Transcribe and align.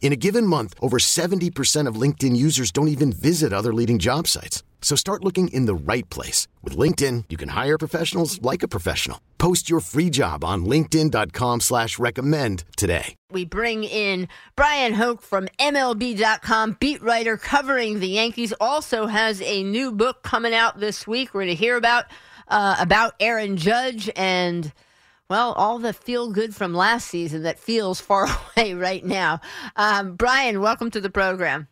In 0.00 0.12
a 0.12 0.16
given 0.16 0.46
month, 0.46 0.74
over 0.80 0.98
70% 0.98 1.86
of 1.86 2.00
LinkedIn 2.00 2.34
users 2.34 2.70
don't 2.70 2.88
even 2.88 3.12
visit 3.12 3.52
other 3.52 3.74
leading 3.74 3.98
job 3.98 4.26
sites. 4.26 4.62
So 4.80 4.96
start 4.96 5.22
looking 5.22 5.48
in 5.48 5.66
the 5.66 5.74
right 5.74 6.08
place. 6.08 6.48
With 6.62 6.76
LinkedIn, 6.76 7.24
you 7.28 7.36
can 7.36 7.50
hire 7.50 7.76
professionals 7.76 8.40
like 8.40 8.62
a 8.62 8.68
professional. 8.68 9.20
Post 9.36 9.68
your 9.68 9.80
free 9.80 10.08
job 10.08 10.44
on 10.44 10.64
linkedin.com 10.64 11.60
slash 11.60 11.98
recommend 11.98 12.64
today. 12.76 13.16
We 13.30 13.44
bring 13.44 13.84
in 13.84 14.28
Bryan 14.56 14.94
Hoch 14.94 15.20
from 15.20 15.48
MLB.com, 15.58 16.76
beat 16.78 17.02
writer 17.02 17.36
covering 17.36 18.00
the 18.00 18.08
Yankees, 18.08 18.54
also 18.60 19.06
has 19.06 19.42
a 19.42 19.62
new 19.64 19.92
book 19.92 20.22
coming 20.22 20.54
out 20.54 20.80
this 20.80 21.06
week. 21.06 21.34
We're 21.34 21.42
going 21.42 21.56
to 21.56 21.60
hear 21.60 21.76
about, 21.76 22.06
uh, 22.46 22.76
about 22.78 23.14
Aaron 23.18 23.56
Judge 23.56 24.08
and– 24.14 24.72
well, 25.28 25.52
all 25.52 25.78
the 25.78 25.92
feel 25.92 26.30
good 26.30 26.54
from 26.54 26.72
last 26.74 27.08
season 27.08 27.42
that 27.42 27.58
feels 27.58 28.00
far 28.00 28.26
away 28.56 28.74
right 28.74 29.04
now. 29.04 29.40
Um, 29.76 30.16
Bryan, 30.16 30.60
welcome 30.60 30.90
to 30.92 31.00
the 31.00 31.10
program. 31.10 31.68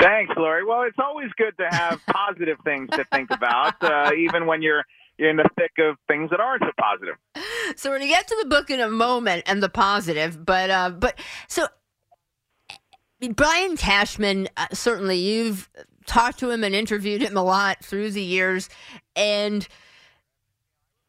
Thanks, 0.00 0.32
Lori. 0.36 0.64
Well, 0.64 0.82
it's 0.82 0.98
always 0.98 1.30
good 1.36 1.56
to 1.58 1.68
have 1.70 2.00
positive 2.10 2.58
things 2.64 2.90
to 2.90 3.04
think 3.12 3.30
about, 3.30 3.82
uh, 3.82 4.10
even 4.16 4.46
when 4.46 4.62
you're 4.62 4.84
you're 5.18 5.30
in 5.30 5.36
the 5.36 5.48
thick 5.56 5.72
of 5.78 5.96
things 6.08 6.28
that 6.28 6.40
aren't 6.40 6.62
so 6.62 6.70
positive. 6.78 7.14
So 7.76 7.88
we're 7.88 7.98
gonna 7.98 8.10
get 8.10 8.28
to 8.28 8.36
the 8.42 8.48
book 8.48 8.68
in 8.68 8.80
a 8.80 8.90
moment 8.90 9.44
and 9.46 9.62
the 9.62 9.70
positive, 9.70 10.44
but 10.44 10.68
uh, 10.68 10.90
but 10.90 11.18
so 11.48 11.68
Brian 13.34 13.78
Cashman, 13.78 14.48
uh, 14.58 14.66
certainly 14.74 15.16
you've 15.16 15.70
talked 16.04 16.38
to 16.40 16.50
him 16.50 16.62
and 16.62 16.74
interviewed 16.74 17.22
him 17.22 17.36
a 17.36 17.42
lot 17.42 17.82
through 17.82 18.10
the 18.10 18.22
years, 18.22 18.68
and 19.14 19.66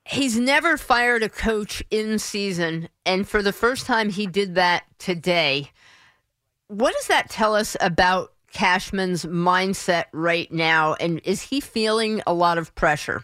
he's 0.10 0.38
never 0.38 0.78
fired 0.78 1.24
a 1.24 1.30
coach 1.30 1.84
in 1.92 2.20
season, 2.20 2.90
and 3.06 3.28
for 3.28 3.42
the 3.42 3.54
first 3.54 3.86
time, 3.86 4.10
he 4.10 4.28
did 4.28 4.56
that 4.56 4.84
today. 4.98 5.72
What 6.68 6.94
does 6.94 7.08
that 7.08 7.30
tell 7.30 7.56
us 7.56 7.78
about 7.80 8.34
Cashman's 8.52 9.26
mindset 9.26 10.06
right 10.12 10.52
now? 10.52 10.96
And 10.96 11.22
is 11.24 11.42
he 11.44 11.60
feeling 11.60 12.22
a 12.26 12.34
lot 12.34 12.58
of 12.58 12.74
pressure? 12.76 13.24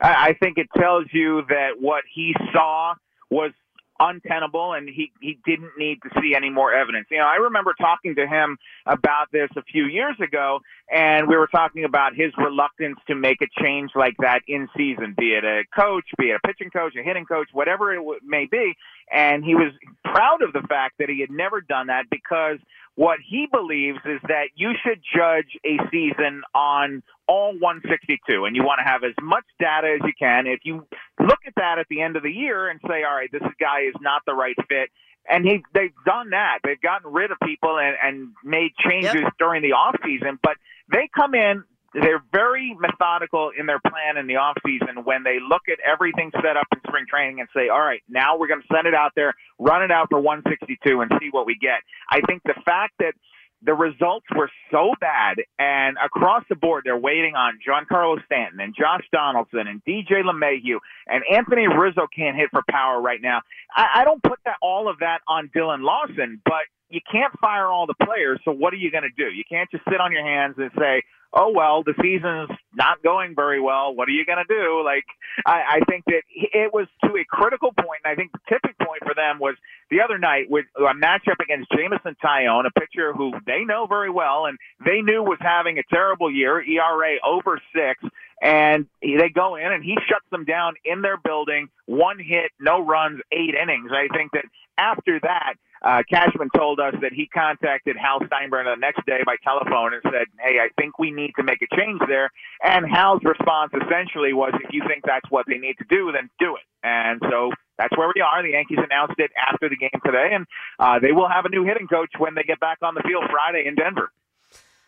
I 0.00 0.34
think 0.42 0.58
it 0.58 0.68
tells 0.76 1.06
you 1.12 1.42
that 1.48 1.80
what 1.80 2.04
he 2.12 2.34
saw 2.52 2.94
was 3.30 3.52
untenable 4.00 4.72
and 4.72 4.88
he 4.88 5.12
he 5.20 5.38
didn't 5.46 5.72
need 5.78 6.00
to 6.02 6.10
see 6.20 6.34
any 6.34 6.50
more 6.50 6.72
evidence. 6.72 7.06
You 7.10 7.18
know, 7.18 7.26
I 7.26 7.36
remember 7.36 7.74
talking 7.78 8.14
to 8.16 8.26
him 8.26 8.58
about 8.86 9.30
this 9.32 9.48
a 9.56 9.62
few 9.62 9.86
years 9.86 10.16
ago 10.20 10.60
and 10.92 11.28
we 11.28 11.36
were 11.36 11.46
talking 11.46 11.84
about 11.84 12.14
his 12.14 12.32
reluctance 12.36 12.98
to 13.06 13.14
make 13.14 13.38
a 13.40 13.62
change 13.62 13.90
like 13.94 14.16
that 14.18 14.42
in 14.48 14.68
season, 14.76 15.14
be 15.16 15.34
it 15.34 15.44
a 15.44 15.62
coach, 15.74 16.04
be 16.18 16.30
it 16.30 16.40
a 16.42 16.46
pitching 16.46 16.70
coach, 16.70 16.94
a 16.96 17.02
hitting 17.02 17.24
coach, 17.24 17.48
whatever 17.52 17.94
it 17.94 18.02
may 18.24 18.46
be, 18.46 18.74
and 19.12 19.44
he 19.44 19.54
was 19.54 19.72
proud 20.04 20.42
of 20.42 20.52
the 20.52 20.62
fact 20.68 20.96
that 20.98 21.08
he 21.08 21.20
had 21.20 21.30
never 21.30 21.60
done 21.60 21.86
that 21.86 22.04
because 22.10 22.58
what 22.96 23.18
he 23.26 23.48
believes 23.50 23.98
is 24.04 24.20
that 24.28 24.50
you 24.54 24.72
should 24.84 25.00
judge 25.16 25.58
a 25.64 25.78
season 25.90 26.42
on 26.54 27.02
all 27.26 27.58
162, 27.58 28.44
and 28.44 28.54
you 28.54 28.62
want 28.62 28.78
to 28.78 28.84
have 28.84 29.02
as 29.02 29.14
much 29.20 29.44
data 29.58 29.96
as 29.96 30.00
you 30.06 30.12
can. 30.16 30.46
If 30.46 30.60
you 30.62 30.86
look 31.24 31.40
at 31.46 31.54
that 31.56 31.78
at 31.78 31.86
the 31.88 32.00
end 32.00 32.16
of 32.16 32.22
the 32.22 32.30
year 32.30 32.68
and 32.68 32.80
say, 32.86 33.02
all 33.08 33.14
right, 33.14 33.30
this 33.30 33.42
guy 33.60 33.82
is 33.88 33.94
not 34.00 34.22
the 34.26 34.34
right 34.34 34.56
fit, 34.68 34.90
and 35.28 35.44
he, 35.44 35.64
they've 35.72 35.94
done 36.04 36.30
that. 36.30 36.58
They've 36.62 36.80
gotten 36.80 37.12
rid 37.12 37.30
of 37.30 37.38
people 37.42 37.78
and, 37.78 37.96
and 38.02 38.28
made 38.44 38.72
changes 38.76 39.22
yep. 39.22 39.32
during 39.38 39.62
the 39.62 39.72
off 39.72 39.96
season, 40.04 40.38
but 40.42 40.56
they 40.92 41.08
come 41.14 41.34
in, 41.34 41.64
they're 41.94 42.22
very 42.32 42.76
methodical 42.78 43.50
in 43.56 43.66
their 43.66 43.78
plan 43.78 44.16
in 44.18 44.26
the 44.26 44.36
off 44.36 44.56
season 44.66 45.04
when 45.04 45.22
they 45.22 45.38
look 45.40 45.62
at 45.70 45.78
everything 45.80 46.30
set 46.34 46.56
up 46.56 46.66
in 46.72 46.80
spring 46.86 47.06
training 47.08 47.40
and 47.40 47.48
say, 47.54 47.68
all 47.68 47.80
right, 47.80 48.02
now 48.08 48.36
we're 48.36 48.48
going 48.48 48.60
to 48.60 48.66
send 48.74 48.86
it 48.86 48.94
out 48.94 49.12
there, 49.14 49.32
run 49.58 49.82
it 49.82 49.92
out 49.92 50.08
for 50.10 50.20
162 50.20 51.00
and 51.00 51.12
see 51.20 51.28
what 51.30 51.46
we 51.46 51.56
get. 51.56 51.80
I 52.10 52.20
think 52.26 52.42
the 52.44 52.60
fact 52.64 52.94
that 52.98 53.14
the 53.64 53.74
results 53.74 54.26
were 54.36 54.50
so 54.70 54.94
bad 55.00 55.36
and 55.58 55.96
across 56.04 56.44
the 56.48 56.54
board 56.54 56.82
they're 56.84 56.96
waiting 56.96 57.34
on 57.34 57.58
Giancarlo 57.66 58.24
Stanton 58.26 58.60
and 58.60 58.74
Josh 58.74 59.04
Donaldson 59.12 59.66
and 59.66 59.82
DJ 59.84 60.22
LeMahieu 60.22 60.78
and 61.06 61.22
Anthony 61.30 61.66
Rizzo 61.66 62.06
can't 62.14 62.36
hit 62.36 62.50
for 62.50 62.62
power 62.68 63.00
right 63.00 63.20
now. 63.22 63.40
I, 63.74 64.00
I 64.00 64.04
don't 64.04 64.22
put 64.22 64.38
that 64.44 64.56
all 64.60 64.88
of 64.88 64.98
that 65.00 65.20
on 65.28 65.50
Dillon 65.52 65.82
Lawson, 65.82 66.40
but 66.44 66.64
you 66.94 67.00
can't 67.10 67.32
fire 67.40 67.66
all 67.66 67.86
the 67.86 67.94
players. 68.04 68.40
So 68.44 68.52
what 68.52 68.72
are 68.72 68.76
you 68.76 68.90
going 68.90 69.04
to 69.04 69.16
do? 69.16 69.30
You 69.34 69.44
can't 69.48 69.70
just 69.70 69.84
sit 69.90 70.00
on 70.00 70.12
your 70.12 70.24
hands 70.24 70.54
and 70.58 70.70
say, 70.78 71.02
"Oh 71.32 71.52
well, 71.54 71.82
the 71.82 71.94
season's 72.00 72.56
not 72.74 73.02
going 73.02 73.34
very 73.34 73.60
well. 73.60 73.94
What 73.94 74.08
are 74.08 74.12
you 74.12 74.24
going 74.24 74.38
to 74.38 74.48
do?" 74.48 74.82
Like 74.84 75.04
I, 75.44 75.78
I 75.78 75.80
think 75.88 76.04
that 76.06 76.22
it 76.30 76.72
was 76.72 76.86
to 77.04 77.10
a 77.16 77.24
critical 77.28 77.72
point, 77.72 78.00
and 78.04 78.12
I 78.12 78.14
think 78.14 78.32
the 78.32 78.38
tipping 78.48 78.74
point 78.78 79.02
for 79.04 79.14
them 79.14 79.38
was 79.40 79.56
the 79.90 80.00
other 80.00 80.18
night 80.18 80.48
with 80.48 80.66
a 80.76 80.94
matchup 80.94 81.40
against 81.42 81.70
Jameson 81.70 82.16
Taillon, 82.24 82.64
a 82.66 82.70
pitcher 82.70 83.12
who 83.12 83.32
they 83.46 83.64
know 83.64 83.86
very 83.86 84.10
well 84.10 84.46
and 84.46 84.58
they 84.84 85.00
knew 85.00 85.22
was 85.22 85.38
having 85.40 85.78
a 85.78 85.82
terrible 85.92 86.30
year, 86.30 86.60
ERA 86.62 87.16
over 87.24 87.60
six, 87.74 88.02
and 88.42 88.86
they 89.02 89.28
go 89.32 89.56
in 89.56 89.72
and 89.72 89.84
he 89.84 89.96
shuts 90.08 90.26
them 90.30 90.44
down 90.44 90.74
in 90.84 91.02
their 91.02 91.16
building, 91.16 91.68
one 91.86 92.18
hit, 92.18 92.50
no 92.60 92.84
runs, 92.84 93.20
eight 93.32 93.54
innings. 93.54 93.90
I 93.92 94.08
think 94.14 94.32
that 94.32 94.44
after 94.76 95.20
that 95.20 95.54
uh, 95.84 96.02
Cashman 96.08 96.48
told 96.56 96.80
us 96.80 96.94
that 97.02 97.12
he 97.12 97.26
contacted 97.26 97.94
Hal 97.96 98.20
Steinbrenner 98.20 98.74
the 98.74 98.80
next 98.80 99.04
day 99.04 99.20
by 99.26 99.36
telephone 99.44 99.92
and 99.92 100.02
said, 100.04 100.26
"Hey, 100.40 100.58
I 100.58 100.70
think 100.80 100.98
we 100.98 101.10
need 101.10 101.32
to 101.36 101.42
make 101.42 101.60
a 101.60 101.76
change 101.76 102.00
there." 102.08 102.30
And 102.64 102.86
Hal's 102.88 103.22
response 103.22 103.72
essentially 103.74 104.32
was, 104.32 104.52
"If 104.64 104.72
you 104.72 104.82
think 104.88 105.04
that's 105.04 105.30
what 105.30 105.44
they 105.46 105.58
need 105.58 105.76
to 105.78 105.84
do, 105.90 106.10
then 106.10 106.30
do 106.38 106.56
it." 106.56 106.62
And 106.82 107.20
so 107.30 107.52
that's 107.76 107.94
where 107.98 108.10
we 108.14 108.22
are. 108.22 108.42
The 108.42 108.52
Yankees 108.52 108.78
announced 108.78 109.18
it 109.18 109.30
after 109.36 109.68
the 109.68 109.76
game 109.76 110.00
today, 110.04 110.30
and 110.32 110.46
uh, 110.78 110.98
they 111.00 111.12
will 111.12 111.28
have 111.28 111.44
a 111.44 111.50
new 111.50 111.64
hitting 111.64 111.86
coach 111.86 112.12
when 112.16 112.34
they 112.34 112.44
get 112.44 112.60
back 112.60 112.78
on 112.80 112.94
the 112.94 113.02
field 113.02 113.24
Friday 113.30 113.66
in 113.66 113.74
Denver. 113.74 114.10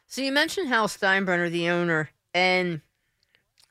So 0.06 0.22
you 0.22 0.32
mentioned 0.32 0.68
Hal 0.68 0.88
Steinbrenner, 0.88 1.50
the 1.50 1.68
owner, 1.68 2.08
and 2.32 2.80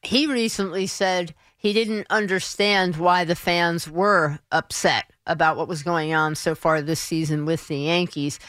he 0.03 0.27
recently 0.27 0.85
said 0.85 1.33
he 1.65 1.73
didn't 1.73 2.05
understand 2.11 2.95
why 2.95 3.23
the 3.23 3.33
fans 3.33 3.89
were 3.89 4.37
upset 4.51 5.05
about 5.25 5.57
what 5.57 5.67
was 5.67 5.81
going 5.81 6.13
on 6.13 6.35
so 6.35 6.53
far 6.53 6.79
this 6.79 6.99
season 6.99 7.43
with 7.43 7.67
the 7.67 7.75
Yankees. 7.75 8.39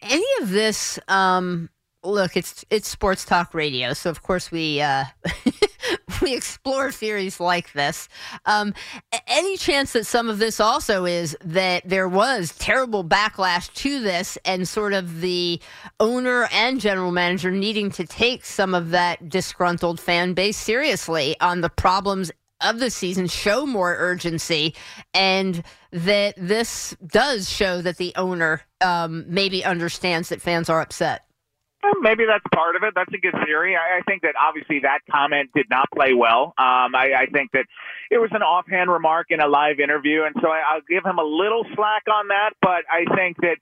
Any 0.00 0.24
of 0.40 0.48
this, 0.48 0.98
um, 1.06 1.68
look, 2.02 2.34
it's 2.34 2.64
it's 2.70 2.88
sports 2.88 3.26
talk 3.26 3.52
radio, 3.52 3.92
so 3.92 4.08
of 4.08 4.22
course 4.22 4.50
we 4.50 4.80
uh, 4.80 5.04
we 6.22 6.34
explore 6.34 6.90
theories 6.90 7.40
like 7.40 7.74
this. 7.74 8.08
Um, 8.46 8.72
any 9.26 9.58
chance 9.58 9.92
that 9.92 10.06
some 10.06 10.30
of 10.30 10.38
this 10.38 10.58
also 10.58 11.04
is 11.04 11.36
that 11.44 11.86
there 11.86 12.08
was 12.08 12.56
terrible 12.56 13.04
backlash 13.04 13.70
to 13.74 14.00
this, 14.00 14.38
and 14.46 14.66
sort 14.66 14.94
of 14.94 15.20
the 15.20 15.60
owner 16.00 16.48
and 16.50 16.80
general 16.80 17.12
manager 17.12 17.50
needing 17.50 17.90
to 17.90 18.06
take 18.06 18.46
some 18.46 18.74
of 18.74 18.92
that 18.92 19.28
disgruntled 19.28 20.00
fan 20.00 20.32
base 20.32 20.56
seriously 20.56 21.36
on 21.38 21.60
the 21.60 21.68
problems 21.68 22.32
of 22.62 22.78
the 22.78 22.90
season 22.90 23.26
show 23.26 23.66
more 23.66 23.96
urgency 23.98 24.74
and 25.14 25.62
that 25.90 26.34
this 26.36 26.96
does 27.06 27.48
show 27.48 27.82
that 27.82 27.96
the 27.96 28.12
owner 28.16 28.62
um, 28.80 29.24
maybe 29.28 29.64
understands 29.64 30.28
that 30.30 30.40
fans 30.40 30.68
are 30.68 30.80
upset. 30.80 31.26
Maybe 32.00 32.24
that's 32.26 32.44
part 32.54 32.76
of 32.76 32.84
it. 32.84 32.94
That's 32.94 33.12
a 33.12 33.18
good 33.18 33.34
theory. 33.44 33.74
I, 33.74 33.98
I 33.98 34.02
think 34.02 34.22
that 34.22 34.34
obviously 34.40 34.80
that 34.80 35.00
comment 35.10 35.50
did 35.54 35.66
not 35.68 35.86
play 35.92 36.14
well. 36.14 36.54
Um, 36.56 36.94
I, 36.94 37.10
I 37.22 37.26
think 37.32 37.50
that 37.52 37.66
it 38.10 38.18
was 38.18 38.30
an 38.32 38.42
offhand 38.42 38.90
remark 38.90 39.26
in 39.30 39.40
a 39.40 39.48
live 39.48 39.80
interview, 39.80 40.22
and 40.22 40.34
so 40.40 40.48
I, 40.48 40.62
I'll 40.74 40.86
give 40.88 41.04
him 41.04 41.18
a 41.18 41.24
little 41.24 41.66
slack 41.74 42.04
on 42.06 42.28
that. 42.28 42.50
But 42.60 42.84
I 42.88 43.04
think 43.16 43.38
that 43.38 43.56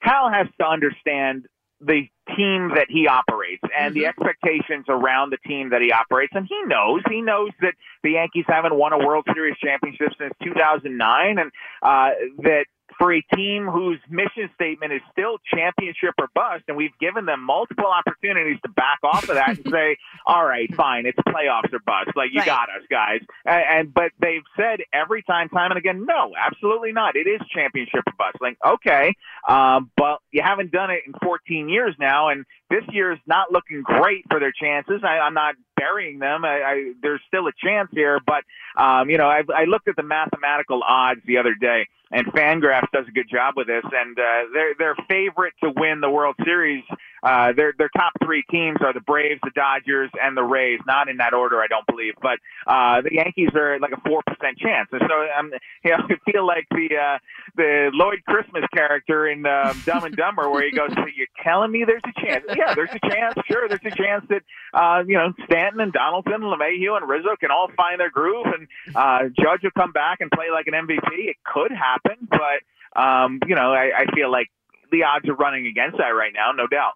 Hal 0.00 0.30
has 0.32 0.48
to 0.58 0.66
understand 0.66 1.46
the 1.80 2.08
team 2.36 2.72
that 2.74 2.86
he 2.88 3.06
operates 3.06 3.62
and 3.76 3.94
mm-hmm. 3.94 4.00
the 4.00 4.06
expectations 4.06 4.86
around 4.88 5.30
the 5.30 5.38
team 5.46 5.70
that 5.70 5.82
he 5.82 5.92
operates. 5.92 6.32
And 6.34 6.46
he 6.48 6.60
knows, 6.66 7.02
he 7.08 7.22
knows 7.22 7.50
that 7.60 7.74
the 8.02 8.12
Yankees 8.12 8.44
haven't 8.48 8.74
won 8.74 8.92
a 8.92 8.98
World 8.98 9.26
Series 9.32 9.56
championship 9.62 10.12
since 10.18 10.32
2009 10.42 11.38
and 11.38 11.50
uh, 11.82 12.10
that 12.38 12.66
for 12.98 13.12
a 13.12 13.22
team 13.34 13.66
whose 13.66 13.98
mission 14.08 14.50
statement 14.54 14.92
is 14.92 15.00
still 15.12 15.38
championship 15.52 16.14
or 16.18 16.28
bust, 16.34 16.64
and 16.68 16.76
we've 16.76 16.96
given 17.00 17.26
them 17.26 17.42
multiple 17.44 17.86
opportunities 17.86 18.58
to 18.64 18.70
back 18.70 18.98
off 19.02 19.22
of 19.28 19.34
that 19.36 19.56
and 19.56 19.66
say, 19.70 19.96
"All 20.26 20.44
right, 20.44 20.68
fine, 20.74 21.06
it's 21.06 21.18
playoffs 21.28 21.72
or 21.72 21.80
bust. 21.86 22.16
Like 22.16 22.30
you 22.32 22.40
Right. 22.40 22.46
got 22.46 22.68
us, 22.70 22.82
guys." 22.90 23.20
And, 23.44 23.64
and 23.70 23.94
but 23.94 24.12
they've 24.20 24.42
said 24.56 24.80
every 24.92 25.22
time, 25.22 25.48
time 25.48 25.70
and 25.70 25.78
again, 25.78 26.04
no, 26.06 26.32
absolutely 26.38 26.92
not. 26.92 27.16
It 27.16 27.26
is 27.26 27.40
championship 27.54 28.02
or 28.06 28.12
bust. 28.18 28.36
Like 28.40 28.56
okay, 28.66 29.14
um, 29.48 29.90
but 29.96 30.18
you 30.30 30.42
haven't 30.44 30.70
done 30.72 30.90
it 30.90 31.00
in 31.06 31.12
14 31.22 31.68
years 31.68 31.94
now, 31.98 32.28
and 32.28 32.44
this 32.70 32.84
year 32.92 33.12
is 33.12 33.18
not 33.26 33.50
looking 33.52 33.82
great 33.82 34.24
for 34.30 34.38
their 34.40 34.52
chances. 34.52 35.00
I, 35.02 35.18
I'm 35.18 35.34
not 35.34 35.54
burying 35.80 36.18
them. 36.18 36.44
I, 36.44 36.56
I, 36.72 36.92
there's 37.02 37.20
still 37.26 37.46
a 37.46 37.52
chance 37.52 37.88
here, 37.92 38.20
but 38.24 38.44
um, 38.80 39.08
you 39.10 39.18
know, 39.18 39.28
I, 39.28 39.42
I 39.54 39.64
looked 39.64 39.88
at 39.88 39.96
the 39.96 40.02
mathematical 40.02 40.82
odds 40.86 41.20
the 41.26 41.38
other 41.38 41.54
day, 41.54 41.88
and 42.10 42.26
Fangraphs 42.26 42.90
does 42.92 43.06
a 43.08 43.12
good 43.12 43.28
job 43.30 43.54
with 43.56 43.66
this. 43.66 43.84
And 43.84 44.18
uh, 44.18 44.22
their 44.52 44.74
their 44.78 44.96
favorite 45.08 45.54
to 45.62 45.72
win 45.74 46.00
the 46.00 46.10
World 46.10 46.36
Series, 46.44 46.84
uh, 47.22 47.52
their 47.52 47.74
their 47.76 47.90
top 47.96 48.12
three 48.24 48.42
teams 48.50 48.78
are 48.80 48.92
the 48.92 49.00
Braves, 49.00 49.40
the 49.42 49.50
Dodgers, 49.54 50.10
and 50.20 50.36
the 50.36 50.42
Rays. 50.42 50.80
Not 50.86 51.08
in 51.08 51.18
that 51.18 51.34
order, 51.34 51.60
I 51.60 51.66
don't 51.66 51.86
believe, 51.86 52.14
but 52.20 52.38
uh, 52.66 53.02
the 53.02 53.12
Yankees 53.12 53.50
are 53.54 53.78
like 53.78 53.92
a 53.92 54.00
four 54.08 54.22
percent 54.26 54.58
chance. 54.58 54.88
And 54.92 55.02
so 55.08 55.14
um, 55.38 55.52
you 55.84 55.90
know, 55.90 55.98
I 56.08 56.30
feel 56.30 56.46
like 56.46 56.66
the 56.70 56.96
uh, 56.96 57.18
the 57.56 57.90
Lloyd 57.92 58.22
Christmas 58.26 58.64
character 58.72 59.28
in 59.28 59.44
um, 59.46 59.80
Dumb 59.84 60.04
and 60.04 60.16
Dumber, 60.16 60.50
where 60.50 60.64
he 60.64 60.70
goes, 60.70 60.90
so 60.94 61.04
"You're 61.14 61.26
telling 61.42 61.70
me 61.70 61.84
there's 61.86 62.02
a 62.04 62.20
chance? 62.20 62.44
Yeah, 62.56 62.74
there's 62.74 62.90
a 62.90 63.08
chance. 63.08 63.34
Sure, 63.46 63.68
there's 63.68 63.84
a 63.84 63.96
chance 63.96 64.24
that 64.28 64.42
uh, 64.74 65.02
you 65.06 65.14
know 65.14 65.32
Stanton 65.44 65.80
and 65.80 65.92
Donaldson, 65.92 66.40
LeMahieu, 66.40 66.96
and 66.96 67.08
Rizzo 67.08 67.36
can 67.38 67.50
all 67.50 67.68
find 67.76 68.00
their 68.00 68.10
groove, 68.10 68.46
and 68.46 68.68
uh, 68.94 69.28
Judge 69.38 69.62
will 69.62 69.70
come 69.76 69.92
back 69.92 70.20
and 70.20 70.30
play 70.30 70.46
like 70.52 70.66
an 70.66 70.74
MVP. 70.74 71.28
It 71.28 71.36
could 71.44 71.72
happen, 71.72 72.28
but 72.30 73.00
um, 73.00 73.40
you 73.46 73.54
know, 73.54 73.72
I, 73.72 73.90
I 73.96 74.14
feel 74.14 74.30
like 74.30 74.48
the 74.90 75.04
odds 75.04 75.28
are 75.28 75.34
running 75.34 75.66
against 75.66 75.98
that 75.98 76.08
right 76.08 76.32
now, 76.34 76.52
no 76.52 76.66
doubt. 76.66 76.92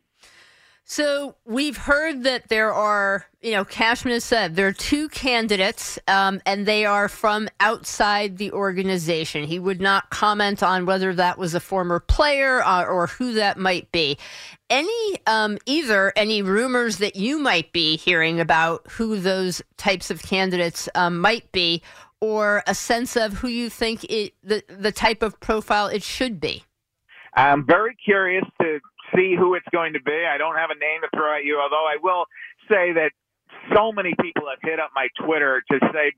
So 0.87 1.37
we've 1.47 1.79
heard 1.79 2.25
that 2.25 2.49
there 2.51 2.73
are, 2.73 3.25
you 3.41 3.53
know, 3.53 3.65
Cashman 3.65 4.13
has 4.13 4.23
said 4.23 4.55
there 4.55 4.67
are 4.67 4.73
two 4.73 5.09
candidates, 5.09 5.99
um, 6.09 6.43
and 6.45 6.67
they 6.67 6.85
are 6.85 7.09
from 7.09 7.49
outside 7.59 8.37
the 8.37 8.53
organization. 8.53 9.45
He 9.45 9.59
would 9.59 9.81
not 9.81 10.11
comment 10.11 10.63
on 10.63 10.85
whether 10.85 11.15
that 11.15 11.39
was 11.39 11.55
a 11.55 11.61
former 11.61 12.01
player 12.01 12.63
uh, 12.63 12.85
or 12.85 13.07
who 13.07 13.33
that 13.33 13.57
might 13.57 13.91
be. 13.93 14.19
Any, 14.69 15.19
um, 15.27 15.57
either 15.65 16.13
any 16.17 16.43
rumors 16.43 16.99
that 16.99 17.17
you 17.17 17.39
might 17.39 17.73
be 17.73 17.97
hearing 17.97 18.39
about 18.39 18.87
who 18.91 19.19
those 19.19 19.63
types 19.79 20.11
of 20.11 20.23
candidates 20.23 20.87
um, 20.95 21.19
might 21.19 21.51
be, 21.51 21.83
or 22.21 22.63
a 22.67 22.75
sense 22.75 23.17
of 23.17 23.35
who 23.35 23.49
you 23.49 23.71
think 23.71 24.05
it, 24.05 24.35
the 24.43 24.63
the 24.69 24.93
type 24.93 25.23
of 25.23 25.41
profile 25.41 25.87
it 25.87 26.03
should 26.03 26.41
be. 26.41 26.63
I'm 27.37 27.67
very 27.67 27.97
curious 27.97 28.45
to 28.61 28.81
see 29.15 29.35
who 29.37 29.55
it's 29.55 29.67
going 29.73 29.95
to 29.95 30.01
be. 30.01 30.25
I 30.25 30.39
don't 30.39 30.57
have 30.57 30.71
a 30.71 30.79
name 30.79 31.01
to 31.03 31.09
throw 31.15 31.37
at 31.37 31.45
you, 31.45 31.61
although 31.61 31.87
I 31.87 31.97
will 32.03 32.25
say 32.69 32.93
that 32.93 33.11
so 33.75 33.93
many 33.93 34.15
people 34.21 34.45
have 34.49 34.59
hit 34.63 34.81
up 34.81 34.91
my 34.95 35.09
Twitter 35.25 35.63
to 35.71 35.79
say 35.93 36.13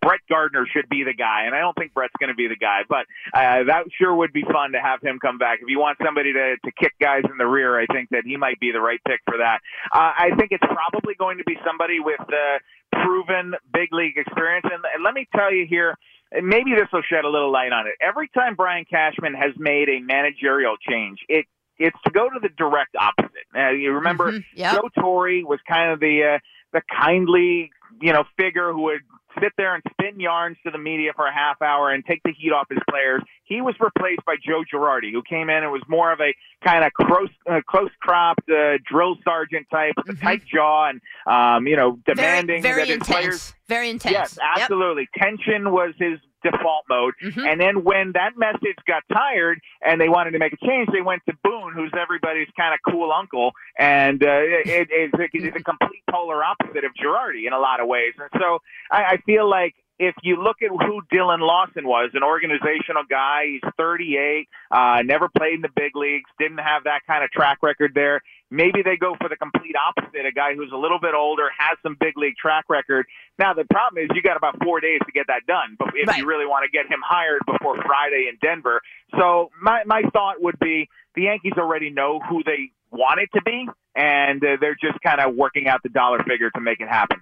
Brett 0.00 0.20
Gardner 0.28 0.66
should 0.72 0.88
be 0.88 1.04
the 1.04 1.12
guy, 1.12 1.44
and 1.44 1.54
I 1.54 1.60
don't 1.60 1.76
think 1.76 1.94
Brett's 1.94 2.14
going 2.18 2.30
to 2.30 2.34
be 2.34 2.48
the 2.48 2.56
guy, 2.56 2.82
but 2.88 3.06
uh, 3.34 3.64
that 3.64 3.84
sure 3.98 4.14
would 4.14 4.32
be 4.32 4.42
fun 4.42 4.72
to 4.72 4.80
have 4.80 5.00
him 5.02 5.18
come 5.20 5.38
back. 5.38 5.58
If 5.62 5.68
you 5.68 5.78
want 5.78 5.98
somebody 6.04 6.32
to, 6.32 6.56
to 6.64 6.72
kick 6.72 6.94
guys 7.00 7.22
in 7.30 7.38
the 7.38 7.46
rear, 7.46 7.78
I 7.78 7.86
think 7.86 8.10
that 8.10 8.22
he 8.24 8.36
might 8.36 8.58
be 8.60 8.72
the 8.72 8.80
right 8.80 9.00
pick 9.06 9.20
for 9.26 9.38
that. 9.38 9.60
Uh, 9.92 10.12
I 10.16 10.30
think 10.38 10.50
it's 10.52 10.64
probably 10.64 11.14
going 11.14 11.38
to 11.38 11.44
be 11.44 11.56
somebody 11.64 12.00
with 12.00 12.20
uh, 12.20 12.58
proven 13.02 13.54
big 13.72 13.92
league 13.92 14.16
experience, 14.16 14.64
and, 14.64 14.82
and 14.94 15.04
let 15.04 15.14
me 15.14 15.28
tell 15.34 15.52
you 15.52 15.66
here. 15.68 15.96
Maybe 16.32 16.74
this 16.74 16.88
will 16.92 17.02
shed 17.02 17.24
a 17.24 17.28
little 17.28 17.50
light 17.50 17.72
on 17.72 17.86
it. 17.86 17.94
Every 18.00 18.28
time 18.28 18.54
Brian 18.54 18.84
Cashman 18.84 19.34
has 19.34 19.52
made 19.56 19.88
a 19.88 20.00
managerial 20.00 20.76
change, 20.76 21.20
it 21.28 21.46
it's 21.78 21.96
to 22.04 22.10
go 22.10 22.28
to 22.28 22.40
the 22.40 22.48
direct 22.48 22.96
opposite. 22.96 23.46
Uh, 23.54 23.70
you 23.70 23.92
remember 23.92 24.32
Mhm, 24.32 24.44
yep. 24.54 24.74
Joe 24.74 24.88
Torre 25.00 25.44
was 25.44 25.60
kind 25.68 25.92
of 25.92 26.00
the 26.00 26.34
uh, 26.34 26.38
the 26.72 26.82
kindly 27.00 27.70
you 28.00 28.12
know 28.12 28.24
figure 28.38 28.72
who 28.72 28.82
would 28.82 29.00
sit 29.40 29.52
there 29.56 29.74
and 29.74 29.82
spin 29.92 30.18
yarns 30.18 30.56
to 30.64 30.70
the 30.72 30.78
media 30.78 31.12
for 31.14 31.26
a 31.26 31.32
half 31.32 31.62
hour 31.62 31.90
and 31.90 32.04
take 32.04 32.20
the 32.24 32.32
heat 32.36 32.50
off 32.52 32.66
his 32.68 32.78
players. 32.90 33.22
He 33.44 33.60
was 33.60 33.74
replaced 33.78 34.24
by 34.26 34.34
Joe 34.44 34.62
Girardi, 34.72 35.12
who 35.12 35.22
came 35.22 35.48
in 35.48 35.62
and 35.62 35.70
was 35.70 35.82
more 35.86 36.10
of 36.12 36.20
a 36.20 36.34
kind 36.64 36.84
of 36.84 36.92
close 36.92 37.28
uh, 37.48 37.60
close 37.68 37.90
cropped 38.00 38.48
uh, 38.50 38.78
drill 38.90 39.16
sergeant 39.24 39.66
type 39.70 39.94
with 39.96 40.16
a 40.16 40.20
tight 40.20 40.42
jaw 40.44 40.88
and 40.90 41.00
um, 41.26 41.66
you 41.66 41.76
know 41.76 41.98
demanding 42.04 42.62
very, 42.62 42.74
very 42.74 42.80
that 42.80 42.88
his 42.88 42.96
intense. 42.96 43.08
players 43.08 43.54
very 43.68 43.90
intense. 43.90 44.12
Yes, 44.12 44.38
Yep. 44.40 44.62
absolutely. 44.62 45.08
Tension 45.16 45.70
was 45.72 45.94
his 45.98 46.18
default 46.42 46.84
mode. 46.88 47.14
Mhm. 47.22 47.46
And 47.46 47.60
then 47.60 47.84
when 47.84 48.12
that 48.12 48.36
message 48.36 48.76
got 48.86 49.02
tired 49.12 49.60
and 49.82 50.00
they 50.00 50.08
wanted 50.08 50.32
to 50.32 50.38
make 50.38 50.52
a 50.52 50.66
change, 50.66 50.88
they 50.92 51.02
went 51.02 51.22
to 51.26 51.34
Boone, 51.42 51.72
who's 51.74 51.92
everybody's 51.98 52.48
kind 52.56 52.74
of 52.74 52.80
cool 52.90 53.12
uncle, 53.12 53.52
and 53.78 54.22
uh, 54.22 54.26
it, 54.26 54.88
it, 54.90 55.10
it's 55.12 55.56
a 55.56 55.62
complete 55.62 56.02
polar 56.10 56.42
opposite 56.44 56.84
of 56.84 56.92
Girardi 56.94 57.46
in 57.46 57.52
a 57.52 57.58
lot 57.58 57.80
of 57.80 57.86
ways. 57.86 58.14
And 58.18 58.30
so 58.40 58.60
I, 58.90 59.04
I 59.04 59.16
feel 59.26 59.48
like 59.48 59.74
if 59.98 60.14
you 60.22 60.40
look 60.42 60.62
at 60.62 60.70
who 60.70 61.02
Dillon 61.10 61.40
Lawson 61.40 61.86
was, 61.86 62.10
an 62.14 62.22
organizational 62.22 63.02
guy, 63.08 63.46
he's 63.46 63.70
38, 63.76 64.48
uh, 64.70 65.02
never 65.04 65.28
played 65.28 65.54
in 65.54 65.60
the 65.62 65.70
big 65.74 65.96
leagues, 65.96 66.30
didn't 66.38 66.58
have 66.58 66.84
that 66.84 67.00
kind 67.06 67.24
of 67.24 67.30
track 67.30 67.58
record 67.62 67.92
there. 67.94 68.22
Maybe 68.50 68.82
they 68.82 68.96
go 68.96 69.14
for 69.20 69.28
the 69.28 69.36
complete 69.36 69.74
opposite, 69.76 70.24
a 70.24 70.32
guy 70.32 70.54
who's 70.54 70.72
a 70.72 70.76
little 70.76 70.98
bit 70.98 71.14
older, 71.14 71.50
has 71.58 71.76
some 71.82 71.96
big 72.00 72.16
league 72.16 72.36
track 72.36 72.64
record. 72.68 73.06
Now 73.38 73.52
the 73.52 73.64
problem 73.64 74.02
is 74.02 74.10
you 74.14 74.22
got 74.22 74.36
about 74.36 74.56
four 74.62 74.80
days 74.80 75.00
to 75.04 75.12
get 75.12 75.26
that 75.28 75.46
done, 75.46 75.76
but 75.78 75.88
if 75.94 76.08
Right. 76.08 76.18
you 76.18 76.26
really 76.26 76.46
want 76.46 76.64
to 76.64 76.70
get 76.70 76.86
him 76.90 77.00
hired 77.04 77.42
before 77.46 77.76
Friday 77.82 78.26
in 78.28 78.38
Denver. 78.40 78.80
So 79.18 79.50
my 79.60 79.82
my 79.84 80.02
thought 80.12 80.40
would 80.40 80.58
be 80.58 80.88
the 81.14 81.22
Yankees 81.22 81.54
already 81.58 81.90
know 81.90 82.20
who 82.20 82.42
they 82.42 82.70
want 82.90 83.20
it 83.20 83.28
to 83.34 83.42
be, 83.42 83.68
and 83.94 84.42
uh, 84.42 84.56
they're 84.60 84.76
just 84.80 85.00
kind 85.02 85.20
of 85.20 85.34
working 85.34 85.68
out 85.68 85.82
the 85.82 85.90
dollar 85.90 86.22
figure 86.24 86.50
to 86.50 86.60
make 86.60 86.80
it 86.80 86.88
happen. 86.88 87.18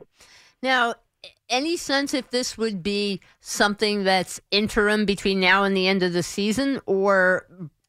Now, 0.63 0.95
any 1.49 1.77
sense 1.77 2.15
if 2.15 2.31
this 2.31 2.57
would 2.57 2.83
be 2.83 3.21
something 3.41 4.05
that's 4.05 4.41
interim 4.51 5.07
between 5.07 5.41
now 5.41 5.65
and 5.65 5.77
the 5.77 5.89
end 5.89 6.03
of 6.05 6.13
the 6.13 6.23
season, 6.23 6.81
or 6.87 7.47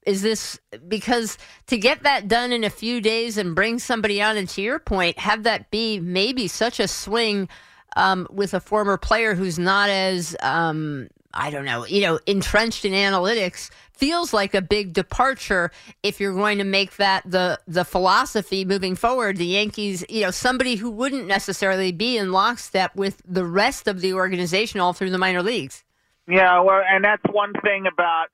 is 0.08 0.22
this 0.22 0.60
because 0.88 1.38
to 1.68 1.78
get 1.78 2.04
that 2.04 2.28
done 2.28 2.52
in 2.52 2.64
a 2.64 2.70
few 2.70 3.02
days 3.02 3.38
and 3.38 3.54
bring 3.54 3.78
somebody 3.78 4.22
on, 4.22 4.38
and 4.38 4.50
to 4.50 4.62
your 4.62 4.80
point, 4.80 5.20
have 5.20 5.44
that 5.44 5.70
be 5.70 6.00
maybe 6.00 6.48
such 6.48 6.80
a 6.80 6.88
swing 6.88 7.50
um, 7.96 8.28
with 8.32 8.54
a 8.54 8.60
former 8.60 8.98
player 8.98 9.36
who's 9.36 9.60
not 9.60 9.90
as 9.90 10.36
um, 10.42 11.10
I 11.34 11.52
don't 11.52 11.66
know, 11.66 11.86
you 11.86 12.02
know, 12.02 12.20
entrenched 12.26 12.86
in 12.86 12.94
analytics 12.94 13.70
feels 13.98 14.32
like 14.32 14.54
a 14.54 14.62
big 14.62 14.94
departure 14.94 15.72
if 16.04 16.20
you're 16.20 16.34
going 16.34 16.60
to 16.60 16.64
make 16.64 16.96
that 16.98 17.24
the 17.26 17.60
the 17.68 17.84
philosophy 17.84 18.64
moving 18.64 18.96
forward. 18.96 19.38
The 19.38 19.46
Yankees, 19.46 20.06
you 20.08 20.22
know, 20.22 20.32
somebody 20.32 20.76
who 20.76 20.90
wouldn't 20.90 21.28
necessarily 21.28 21.92
be 21.92 22.18
in 22.18 22.32
lockstep 22.32 22.96
with 22.96 23.22
the 23.28 23.44
rest 23.44 23.88
of 23.88 24.02
the 24.02 24.14
organization 24.14 24.80
all 24.80 24.94
through 24.94 25.10
the 25.10 25.18
minor 25.18 25.44
leagues. 25.44 25.84
Yeah, 26.28 26.60
well, 26.62 26.82
and 26.88 27.04
that's 27.04 27.24
one 27.32 27.54
thing 27.64 27.86
about 27.92 28.28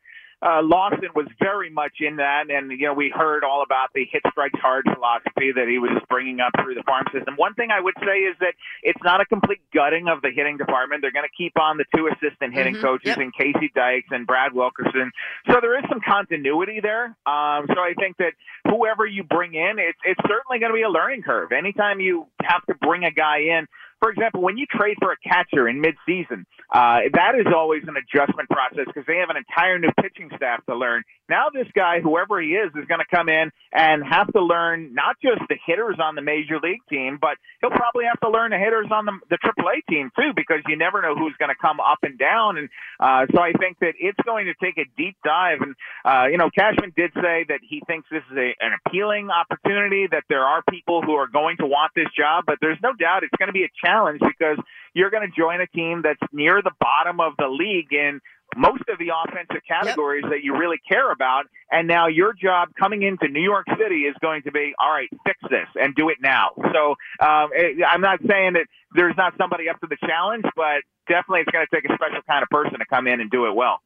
uh, 0.44 0.62
Lawson 0.62 1.08
was 1.16 1.28
very 1.40 1.70
much 1.70 1.94
in 2.02 2.18
that, 2.18 2.50
and 2.50 2.72
you 2.72 2.88
know 2.88 2.94
we 2.94 3.10
heard 3.16 3.44
all 3.44 3.64
about 3.64 3.90
the 3.96 4.06
hit 4.12 4.22
strikes 4.32 4.60
hard 4.60 4.86
philosophy 4.94 5.52
that 5.56 5.68
he 5.70 5.80
was 5.80 5.92
bringing 6.10 6.40
up 6.42 6.52
through 6.62 6.76
the 6.76 6.84
farm 6.84 7.06
system. 7.14 7.36
One 7.38 7.54
thing 7.54 7.72
I 7.72 7.80
would 7.80 7.96
say 8.06 8.20
is 8.28 8.36
that 8.42 8.54
it's 8.84 9.00
not 9.04 9.22
a 9.22 9.26
complete 9.26 9.62
gutting 9.74 10.08
of 10.10 10.22
the 10.22 10.32
hitting 10.36 10.58
department. 10.58 11.02
They're 11.02 11.12
going 11.16 11.28
to 11.28 11.36
keep 11.38 11.58
on 11.60 11.78
the 11.78 11.86
two 11.96 12.08
assistant 12.08 12.54
hitting 12.54 12.76
Mhm, 12.76 12.82
coaches 12.82 13.08
yep. 13.16 13.20
in 13.20 13.32
Casey 13.32 13.72
Dykes 13.74 14.10
and 14.12 14.28
Brad 14.28 14.54
Wilkerson, 14.54 15.12
so 15.50 15.60
there 15.62 15.78
is 15.80 15.86
some 15.88 16.02
continuity 16.02 16.80
there. 16.82 17.16
Um, 17.26 17.66
so 17.68 17.80
I 17.80 17.94
think 17.98 18.18
that 18.18 18.34
whoever 18.68 19.06
you 19.06 19.24
bring 19.24 19.54
in, 19.54 19.80
it's 19.80 20.00
it's 20.04 20.22
certainly 20.28 20.60
going 20.60 20.72
to 20.72 20.76
be 20.76 20.84
a 20.84 20.90
learning 20.90 21.24
curve. 21.24 21.52
Anytime 21.54 22.00
you 22.02 22.28
have 22.44 22.66
to 22.66 22.76
bring 22.76 23.06
a 23.06 23.12
guy 23.12 23.40
in. 23.40 23.68
For 24.04 24.12
example, 24.12 24.42
when 24.42 24.58
you 24.58 24.66
trade 24.66 24.98
for 25.00 25.14
a 25.14 25.16
catcher 25.24 25.70
in 25.70 25.82
midseason, 25.82 26.44
uh, 26.76 27.08
that 27.14 27.36
is 27.40 27.48
always 27.56 27.84
an 27.88 27.96
adjustment 27.96 28.50
process 28.50 28.84
because 28.86 29.06
they 29.08 29.16
have 29.16 29.30
an 29.30 29.38
entire 29.38 29.80
new 29.80 29.92
pitching 30.02 30.30
staff 30.36 30.60
to 30.66 30.76
learn. 30.76 31.04
Now, 31.30 31.48
this 31.54 31.68
guy, 31.74 32.02
whoever 32.02 32.42
he 32.42 32.50
is, 32.50 32.72
is 32.76 32.86
going 32.88 33.00
to 33.00 33.10
come 33.10 33.30
in 33.30 33.52
and 33.72 34.04
have 34.04 34.32
to 34.34 34.42
learn 34.42 34.94
not 34.94 35.16
just 35.22 35.40
the 35.48 35.56
hitters 35.66 35.96
on 36.02 36.16
the 36.16 36.22
major 36.22 36.60
league 36.62 36.84
team, 36.90 37.18
but 37.20 37.38
he'll 37.62 37.72
probably 37.72 38.06
have 38.06 38.20
to 38.20 38.30
learn 38.30 38.52
the 38.52 38.58
hitters 38.58 38.88
on 38.92 39.06
the, 39.06 39.14
the 39.30 39.38
AAA 39.38 39.86
team 39.90 40.12
too, 40.20 40.34
because 40.36 40.60
you 40.68 40.76
never 40.76 41.02
know 41.02 41.16
who's 41.16 41.34
going 41.40 41.50
to 41.50 41.60
come 41.60 41.80
up 41.80 42.00
and 42.04 42.20
down. 42.20 42.58
And 42.58 42.70
uh, 43.00 43.26
so 43.34 43.42
I 43.42 43.54
think 43.54 43.80
that 43.80 43.94
it's 44.00 44.20
going 44.26 44.48
to 44.48 44.54
take 44.60 44.78
a 44.78 44.86
deep 44.98 45.16
dive. 45.24 45.62
And 45.62 45.76
uh, 46.04 46.28
you 46.30 46.38
know, 46.38 46.50
Cashman 46.50 46.92
did 46.96 47.12
say 47.16 47.46
that 47.48 47.60
he 47.68 47.82
thinks 47.88 48.08
this 48.12 48.24
is 48.30 48.38
a, 48.38 48.54
an 48.60 48.76
appealing 48.86 49.30
opportunity, 49.30 50.08
that 50.12 50.24
there 50.28 50.44
are 50.44 50.62
people 50.70 51.02
who 51.02 51.14
are 51.14 51.28
going 51.28 51.58
to 51.58 51.66
want 51.66 51.94
this 51.96 52.12
job, 52.18 52.44
but 52.46 52.58
there's 52.60 52.80
no 52.84 52.94
doubt 52.94 53.24
it's 53.24 53.36
going 53.40 53.48
to 53.48 53.54
be 53.54 53.64
a 53.64 53.72
challenge 53.84 54.20
because 54.20 54.58
you're 54.94 55.10
going 55.10 55.28
to 55.28 55.34
join 55.36 55.62
a 55.62 55.68
team 55.68 56.02
that's 56.04 56.22
near 56.32 56.62
the 56.62 56.72
bottom 56.80 57.20
of 57.20 57.34
the 57.38 57.48
league 57.48 57.92
in 57.92 58.20
most 58.56 58.84
of 58.90 59.00
the 59.00 59.10
offensive 59.10 59.62
categories 59.68 60.24
that 60.30 60.44
you 60.44 60.58
really 60.58 60.80
care 60.88 61.12
about. 61.12 61.46
And 61.72 61.88
now 61.88 62.08
your 62.08 62.34
job 62.34 62.70
coming 62.78 63.04
into 63.04 63.28
New 63.28 63.42
York 63.42 63.66
City 63.80 64.02
is 64.02 64.16
going 64.22 64.44
to 64.44 64.52
be, 64.52 64.74
all 64.80 64.92
right, 64.92 65.10
fix 65.26 65.40
this 65.50 65.68
and 65.76 65.96
do 65.96 66.10
it 66.10 66.18
now. 66.22 66.52
So 66.72 66.96
um, 67.20 67.50
it, 67.54 67.84
I'm 67.88 68.02
not 68.02 68.20
saying 68.28 68.54
that 68.54 68.66
there's 68.94 69.16
not 69.18 69.34
somebody 69.38 69.70
up 69.70 69.80
to 69.82 69.88
the 69.88 69.98
challenge, 70.06 70.46
but 70.56 70.84
definitely 71.08 71.42
it's 71.42 71.52
going 71.52 71.66
to 71.70 71.76
take 71.76 71.90
a 71.90 71.94
special 71.96 72.22
kind 72.28 72.44
of 72.44 72.50
person 72.50 72.80
to 72.80 72.86
come 72.86 73.08
in 73.08 73.22
and 73.22 73.32
do 73.32 73.48
it 73.48 73.56
well. 73.56 73.80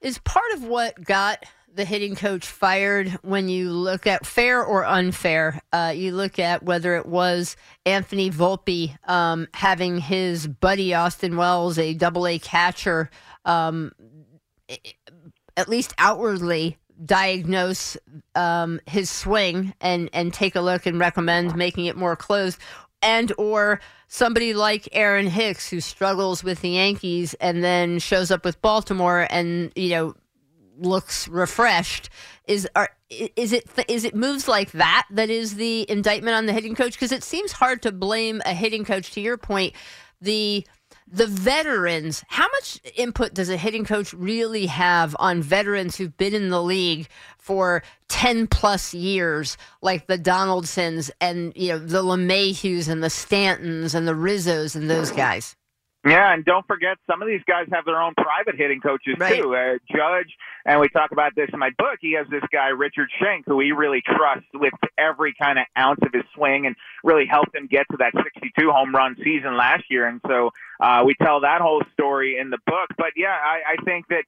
Is 0.00 0.18
part 0.18 0.52
of 0.54 0.64
what 0.64 1.02
got 1.02 1.44
the 1.72 1.84
hitting 1.84 2.16
coach 2.16 2.46
fired 2.46 3.10
when 3.22 3.48
you 3.48 3.70
look 3.70 4.06
at 4.06 4.26
fair 4.26 4.62
or 4.62 4.84
unfair? 4.84 5.60
Uh, 5.72 5.92
you 5.94 6.12
look 6.12 6.38
at 6.38 6.62
whether 6.62 6.96
it 6.96 7.06
was 7.06 7.56
Anthony 7.86 8.30
Volpe 8.30 8.96
um, 9.08 9.46
having 9.54 9.98
his 9.98 10.46
buddy 10.46 10.94
Austin 10.94 11.36
Wells, 11.36 11.78
a 11.78 11.94
double 11.94 12.26
A 12.26 12.38
catcher, 12.38 13.10
um, 13.44 13.92
at 15.56 15.68
least 15.68 15.94
outwardly 15.98 16.78
diagnose 17.04 17.96
um, 18.34 18.80
his 18.86 19.08
swing 19.10 19.74
and 19.80 20.10
and 20.12 20.32
take 20.32 20.54
a 20.54 20.60
look 20.60 20.86
and 20.86 20.98
recommend 20.98 21.56
making 21.56 21.86
it 21.86 21.96
more 21.96 22.16
closed. 22.16 22.58
And 23.02 23.32
or 23.38 23.80
somebody 24.08 24.52
like 24.52 24.88
Aaron 24.92 25.26
Hicks 25.26 25.70
who 25.70 25.80
struggles 25.80 26.44
with 26.44 26.60
the 26.60 26.70
Yankees 26.70 27.34
and 27.34 27.64
then 27.64 27.98
shows 27.98 28.30
up 28.30 28.44
with 28.44 28.60
Baltimore 28.60 29.26
and 29.30 29.72
you 29.74 29.90
know 29.90 30.14
looks 30.78 31.28
refreshed. 31.28 32.10
Is 32.46 32.68
are 32.76 32.90
is 33.08 33.52
it 33.52 33.68
is 33.88 34.04
it 34.04 34.14
moves 34.14 34.48
like 34.48 34.72
that 34.72 35.06
that 35.10 35.30
is 35.30 35.54
the 35.54 35.90
indictment 35.90 36.36
on 36.36 36.46
the 36.46 36.52
hitting 36.52 36.74
coach? 36.74 36.92
Because 36.92 37.12
it 37.12 37.22
seems 37.22 37.52
hard 37.52 37.82
to 37.82 37.92
blame 37.92 38.42
a 38.44 38.52
hitting 38.52 38.84
coach 38.84 39.12
to 39.12 39.20
your 39.20 39.38
point 39.38 39.74
the 40.20 40.66
the 41.12 41.26
veterans, 41.26 42.24
how 42.28 42.46
much 42.52 42.80
input 42.96 43.34
does 43.34 43.48
a 43.50 43.56
hitting 43.56 43.84
coach 43.84 44.12
really 44.12 44.66
have 44.66 45.16
on 45.18 45.42
veterans 45.42 45.96
who've 45.96 46.16
been 46.16 46.34
in 46.34 46.50
the 46.50 46.62
league 46.62 47.08
for 47.38 47.82
10 48.08 48.46
plus 48.46 48.94
years, 48.94 49.56
like 49.82 50.06
the 50.06 50.18
Donaldsons 50.18 51.10
and, 51.20 51.52
you 51.56 51.68
know, 51.68 51.78
the 51.78 52.02
LeMahieus 52.02 52.88
and 52.88 53.02
the 53.02 53.08
Stantons 53.08 53.94
and 53.94 54.06
the 54.06 54.12
Rizzos 54.12 54.76
and 54.76 54.88
those 54.88 55.10
guys? 55.10 55.56
Yeah, 56.06 56.32
and 56.32 56.46
don't 56.46 56.66
forget, 56.66 56.96
some 57.10 57.20
of 57.20 57.28
these 57.28 57.42
guys 57.46 57.66
have 57.72 57.84
their 57.84 58.00
own 58.00 58.14
private 58.16 58.56
hitting 58.56 58.80
coaches 58.80 59.16
Right. 59.18 59.36
too. 59.42 59.54
Uh, 59.54 59.76
Judge, 59.94 60.32
and 60.64 60.80
we 60.80 60.88
talk 60.88 61.12
about 61.12 61.34
this 61.36 61.50
in 61.52 61.58
my 61.58 61.68
book. 61.76 61.98
He 62.00 62.14
has 62.14 62.26
this 62.30 62.42
guy 62.50 62.68
Richard 62.68 63.10
Schenck, 63.20 63.44
who 63.46 63.60
he 63.60 63.72
really 63.72 64.00
trusts 64.06 64.48
with 64.54 64.72
every 64.96 65.34
kind 65.38 65.58
of 65.58 65.66
ounce 65.78 66.00
of 66.02 66.08
his 66.14 66.22
swing, 66.34 66.64
and 66.66 66.74
really 67.04 67.26
helped 67.26 67.54
him 67.54 67.66
get 67.66 67.84
to 67.90 67.98
that 67.98 68.14
62 68.14 68.70
home 68.70 68.94
run 68.94 69.14
season 69.22 69.58
last 69.58 69.84
year. 69.90 70.06
And 70.08 70.22
so 70.26 70.50
uh, 70.80 71.02
we 71.04 71.14
tell 71.22 71.40
that 71.40 71.60
whole 71.60 71.82
story 71.92 72.38
in 72.40 72.50
the 72.50 72.58
book. 72.66 72.88
But 72.96 73.12
yeah, 73.16 73.28
I, 73.28 73.74
I 73.78 73.84
think 73.84 74.08
that. 74.08 74.24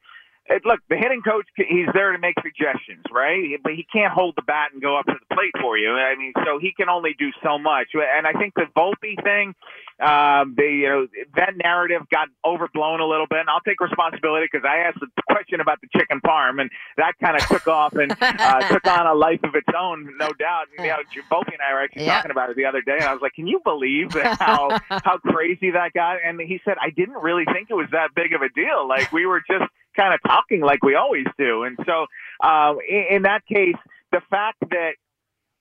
It, 0.47 0.63
look, 0.67 0.81
the 0.91 0.97
hitting 0.97 1.23
coach, 1.23 1.47
he's 1.55 1.87
there 1.95 2.11
to 2.13 2.19
make 2.19 2.35
suggestions, 2.43 3.05
right? 3.13 3.55
But 3.63 3.73
he 3.75 3.87
can't 3.91 4.13
hold 4.13 4.35
the 4.35 4.43
bat 4.43 4.71
and 4.73 4.83
go 4.83 4.99
up 4.99 5.07
to 5.07 5.15
the 5.15 5.35
plate 5.35 5.55
for 5.61 5.79
you. 5.79 5.93
I 5.95 6.17
mean, 6.17 6.33
so 6.45 6.59
he 6.59 6.73
can 6.77 6.89
only 6.89 7.15
do 7.17 7.31
so 7.45 7.59
much. 7.59 7.89
And 7.95 8.27
I 8.27 8.33
think 8.33 8.55
the 8.55 8.67
Volpe 8.77 9.23
thing, 9.23 9.55
um, 10.03 10.55
the 10.57 10.67
you 10.67 10.89
know 10.89 11.07
that 11.37 11.55
narrative 11.57 12.03
got 12.11 12.27
overblown 12.45 12.99
a 12.99 13.07
little 13.07 13.29
bit. 13.31 13.39
And 13.39 13.49
I'll 13.49 13.61
take 13.63 13.81
responsibility 13.81 14.49
because 14.51 14.67
I 14.67 14.79
asked 14.89 14.99
the 14.99 15.07
question 15.31 15.61
about 15.61 15.81
the 15.81 15.87
chicken 15.97 16.19
farm, 16.21 16.59
and 16.59 16.71
that 16.97 17.13
kind 17.23 17.37
of 17.37 17.47
took 17.47 17.69
off 17.69 17.93
and 17.95 18.11
uh, 18.21 18.63
took 18.69 18.85
on 18.87 19.07
a 19.07 19.15
life 19.15 19.41
of 19.45 19.55
its 19.55 19.69
own, 19.79 20.11
no 20.19 20.33
doubt. 20.33 20.67
You 20.77 20.89
know, 20.91 20.99
Volpe 21.31 21.53
and 21.55 21.63
I 21.63 21.73
were 21.73 21.83
actually 21.83 22.03
Yeah. 22.03 22.17
talking 22.17 22.33
about 22.33 22.51
it 22.51 22.57
the 22.57 22.65
other 22.67 22.83
day, 22.83 22.99
and 22.99 23.07
I 23.07 23.13
was 23.13 23.23
like, 23.23 23.35
"Can 23.35 23.47
you 23.47 23.61
believe 23.63 24.11
how 24.41 24.81
how 24.91 25.19
crazy 25.19 25.71
that 25.71 25.93
got?" 25.95 26.17
And 26.25 26.41
he 26.41 26.59
said, 26.65 26.79
"I 26.83 26.91
didn't 26.91 27.23
really 27.23 27.45
think 27.47 27.71
it 27.71 27.75
was 27.75 27.87
that 27.93 28.11
big 28.17 28.33
of 28.35 28.43
a 28.43 28.49
deal. 28.49 28.89
Like 28.89 29.13
we 29.13 29.25
were 29.25 29.41
just 29.49 29.71
kind 29.97 30.15
of 30.15 30.21
talking 30.27 30.61
like 30.61 30.83
we 30.83 30.95
always 30.95 31.27
do." 31.39 31.65
And 31.65 31.79
so, 31.87 32.07
um, 32.47 32.79
in, 32.89 33.17
in 33.17 33.23
that 33.23 33.47
case, 33.47 33.77
the 34.11 34.21
fact 34.31 34.59
that 34.71 34.93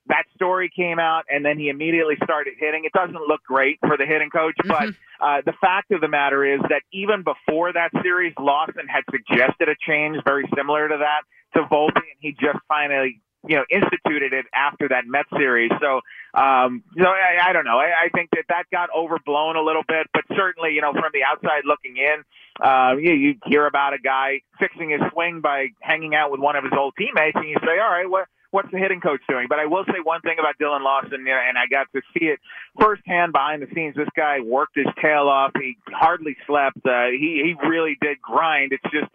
that 0.07 0.23
story 0.35 0.69
came 0.75 0.99
out 0.99 1.23
and 1.29 1.45
then 1.45 1.57
he 1.57 1.69
immediately 1.69 2.15
started 2.23 2.53
hitting. 2.59 2.85
It 2.85 2.91
doesn't 2.91 3.15
look 3.27 3.43
great 3.43 3.77
for 3.85 3.97
the 3.97 4.05
hitting 4.05 4.29
coach, 4.29 4.55
but 4.65 4.89
uh, 5.21 5.41
the 5.45 5.53
fact 5.61 5.91
of 5.91 6.01
the 6.01 6.07
matter 6.07 6.43
is 6.43 6.59
that 6.69 6.81
even 6.91 7.23
before 7.23 7.71
that 7.73 7.91
series, 8.01 8.33
Lawson 8.39 8.87
had 8.87 9.03
suggested 9.11 9.69
a 9.69 9.75
change 9.87 10.17
very 10.25 10.49
similar 10.55 10.89
to 10.89 10.97
that 10.97 11.21
to 11.53 11.67
Volpe, 11.67 11.95
and 11.95 12.19
he 12.19 12.31
just 12.31 12.59
finally 12.67 13.21
you 13.47 13.55
know 13.55 13.65
instituted 13.69 14.33
it 14.33 14.45
after 14.53 14.87
that 14.89 15.05
Met 15.07 15.25
series. 15.35 15.71
So 15.81 16.01
um, 16.33 16.83
so 16.97 17.07
I, 17.07 17.49
I 17.49 17.53
don't 17.53 17.65
know. 17.65 17.77
I, 17.79 18.05
I 18.05 18.09
think 18.13 18.29
that 18.31 18.45
that 18.49 18.65
got 18.71 18.89
overblown 18.95 19.55
a 19.55 19.61
little 19.61 19.83
bit, 19.87 20.07
but 20.13 20.23
certainly 20.35 20.73
you 20.73 20.81
know 20.81 20.93
from 20.93 21.11
the 21.13 21.23
outside 21.23 21.63
looking 21.65 21.97
in, 21.97 22.23
uh, 22.63 22.95
you, 22.97 23.13
you 23.13 23.35
hear 23.45 23.65
about 23.65 23.93
a 23.93 23.99
guy 23.99 24.41
fixing 24.59 24.91
his 24.91 25.01
swing 25.11 25.41
by 25.41 25.67
hanging 25.81 26.15
out 26.15 26.31
with 26.31 26.39
one 26.39 26.55
of 26.55 26.63
his 26.63 26.73
old 26.77 26.93
teammates, 26.97 27.35
and 27.35 27.49
you 27.49 27.57
say, 27.65 27.79
all 27.79 27.91
right, 27.91 28.09
what 28.09 28.27
what's 28.51 28.69
the 28.71 28.77
hitting 28.77 29.01
coach 29.01 29.21
doing? 29.27 29.47
But 29.49 29.59
I 29.59 29.65
will 29.65 29.85
say 29.85 29.99
one 30.03 30.21
thing 30.21 30.37
about 30.39 30.57
Dillon 30.59 30.83
Lawson, 30.83 31.19
you 31.19 31.33
know, 31.33 31.39
and 31.47 31.57
I 31.57 31.67
got 31.67 31.87
to 31.95 32.01
see 32.13 32.25
it 32.25 32.39
firsthand 32.79 33.31
behind 33.31 33.63
the 33.63 33.67
scenes. 33.73 33.95
This 33.95 34.09
guy 34.15 34.41
worked 34.41 34.75
his 34.75 34.87
tail 35.01 35.27
off. 35.27 35.51
He 35.55 35.77
hardly 35.89 36.37
slept. 36.45 36.85
Uh, 36.85 37.09
he 37.11 37.41
he 37.43 37.67
really 37.67 37.97
did 37.99 38.21
grind. 38.21 38.73
It's 38.73 38.83
just 38.91 39.09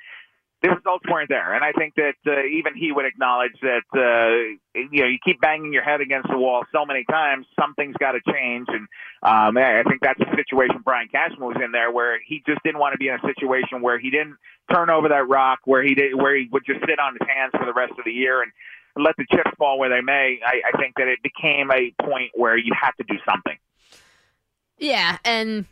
the 0.63 0.71
results 0.71 1.05
weren't 1.11 1.29
there, 1.29 1.55
and 1.55 1.63
I 1.63 1.73
think 1.73 1.95
that 1.97 2.17
uh, 2.27 2.45
even 2.45 2.75
he 2.75 2.91
would 2.91 3.05
acknowledge 3.05 3.53
that 3.61 3.85
uh, 3.95 4.57
you 4.75 5.03
know 5.03 5.07
you 5.07 5.19
keep 5.23 5.41
banging 5.41 5.73
your 5.73 5.83
head 5.83 6.01
against 6.01 6.29
the 6.31 6.39
wall 6.39 6.65
so 6.73 6.87
many 6.87 7.05
times, 7.05 7.47
something's 7.61 7.97
got 7.99 8.13
to 8.13 8.21
change. 8.33 8.67
And 8.69 8.89
um, 9.23 9.59
I 9.59 9.83
think 9.87 10.01
that's 10.01 10.19
the 10.19 10.35
situation 10.35 10.81
Brian 10.83 11.09
Cashman 11.09 11.47
was 11.47 11.57
in 11.63 11.73
there, 11.73 11.91
where 11.91 12.19
he 12.27 12.43
just 12.47 12.63
didn't 12.65 12.81
want 12.81 12.95
to 12.95 12.99
be 12.99 13.09
in 13.09 13.15
a 13.15 13.27
situation 13.27 13.83
where 13.83 13.99
he 13.99 14.11
didn't 14.11 14.37
turn 14.73 14.89
over 14.89 15.09
that 15.09 15.29
rock, 15.29 15.61
where 15.65 15.83
he 15.83 15.95
did, 15.95 16.15
where 16.15 16.35
he 16.35 16.49
would 16.51 16.65
just 16.65 16.81
sit 16.89 16.99
on 16.99 17.17
his 17.21 17.29
hands 17.29 17.53
for 17.53 17.67
the 17.67 17.75
rest 17.75 17.93
of 17.99 18.05
the 18.05 18.13
year 18.13 18.43
and 18.43 18.51
let 18.97 19.15
the 19.19 19.27
chips 19.31 19.51
fall 19.59 19.79
where 19.79 19.91
they 19.91 20.01
may. 20.01 20.41
I, 20.45 20.63
I 20.73 20.79
think 20.81 20.95
that 20.97 21.07
it 21.07 21.19
became 21.23 21.71
a 21.71 21.93
point 22.03 22.31
where 22.35 22.57
you 22.57 22.73
have 22.81 22.97
to 22.97 23.05
do 23.05 23.19
something. 23.29 23.59
Yeah, 24.79 25.19
and 25.25 25.67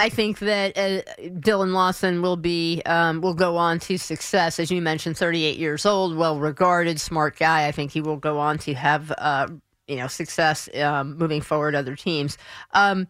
I 0.00 0.08
think 0.08 0.38
that 0.38 0.78
uh, 0.78 1.02
Dillon 1.40 1.74
Lawson 1.74 2.22
will 2.22 2.38
be 2.38 2.80
um, 2.86 3.20
will 3.20 3.34
go 3.34 3.58
on 3.58 3.78
to 3.80 3.98
success, 3.98 4.58
as 4.58 4.70
you 4.70 4.80
mentioned. 4.80 5.18
Thirty 5.18 5.44
eight 5.44 5.58
years 5.58 5.84
old, 5.84 6.16
well 6.16 6.38
regarded, 6.38 6.98
smart 6.98 7.38
guy. 7.38 7.66
I 7.66 7.72
think 7.72 7.92
he 7.92 8.00
will 8.00 8.16
go 8.16 8.38
on 8.38 8.56
to 8.60 8.72
have 8.72 9.12
uh, 9.18 9.48
you 9.86 9.96
know 9.96 10.06
success 10.06 10.70
um, 10.76 11.18
moving 11.18 11.42
forward. 11.42 11.74
Other 11.74 11.96
teams. 11.96 12.38
Um, 12.72 13.08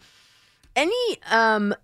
any 0.74 1.18
um, 1.30 1.76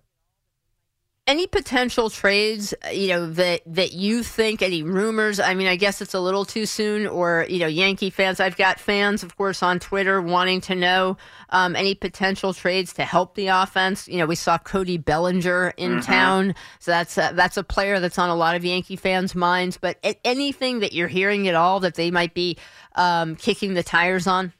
any 1.27 1.45
potential 1.45 2.09
trades, 2.09 2.73
uh, 2.85 2.89
you 2.89 3.09
know, 3.09 3.29
that 3.31 3.61
that 3.65 3.91
you 3.91 4.23
think 4.23 4.61
any 4.61 4.81
rumors? 4.81 5.39
I 5.39 5.53
mean, 5.53 5.67
I 5.67 5.75
guess 5.75 6.01
it's 6.01 6.13
a 6.13 6.19
little 6.19 6.45
too 6.45 6.65
soon. 6.65 7.05
Or 7.05 7.45
you 7.49 7.59
know, 7.59 7.67
Yankee 7.67 8.09
fans. 8.09 8.39
I've 8.39 8.55
got 8.55 8.79
fans, 8.79 9.23
of 9.23 9.35
course, 9.35 9.61
on 9.61 9.79
Twitter 9.79 10.21
wanting 10.21 10.61
to 10.61 10.75
know 10.75 11.17
um, 11.49 11.75
any 11.75 11.93
potential 11.95 12.53
trades 12.53 12.93
to 12.93 13.03
help 13.03 13.35
the 13.35 13.47
offense. 13.47 14.07
You 14.07 14.19
know, 14.19 14.25
we 14.25 14.35
saw 14.35 14.57
Cody 14.57 14.97
Bellinger 14.97 15.73
in 15.75 16.01
town, 16.01 16.55
so 16.79 16.91
that's 16.91 17.17
a, 17.17 17.31
that's 17.33 17.57
a 17.57 17.63
player 17.63 17.99
that's 17.99 18.17
on 18.17 18.29
a 18.29 18.35
lot 18.35 18.55
of 18.55 18.63
Yankee 18.63 18.95
fans' 18.95 19.35
minds. 19.35 19.77
But 19.77 19.97
anything 20.23 20.79
that 20.79 20.93
you're 20.93 21.09
hearing 21.09 21.47
at 21.47 21.55
all 21.55 21.81
that 21.81 21.95
they 21.95 22.09
might 22.09 22.33
be 22.33 22.57
um, 22.95 23.35
kicking 23.35 23.73
the 23.73 23.83
tires 23.83 24.27
on? 24.27 24.53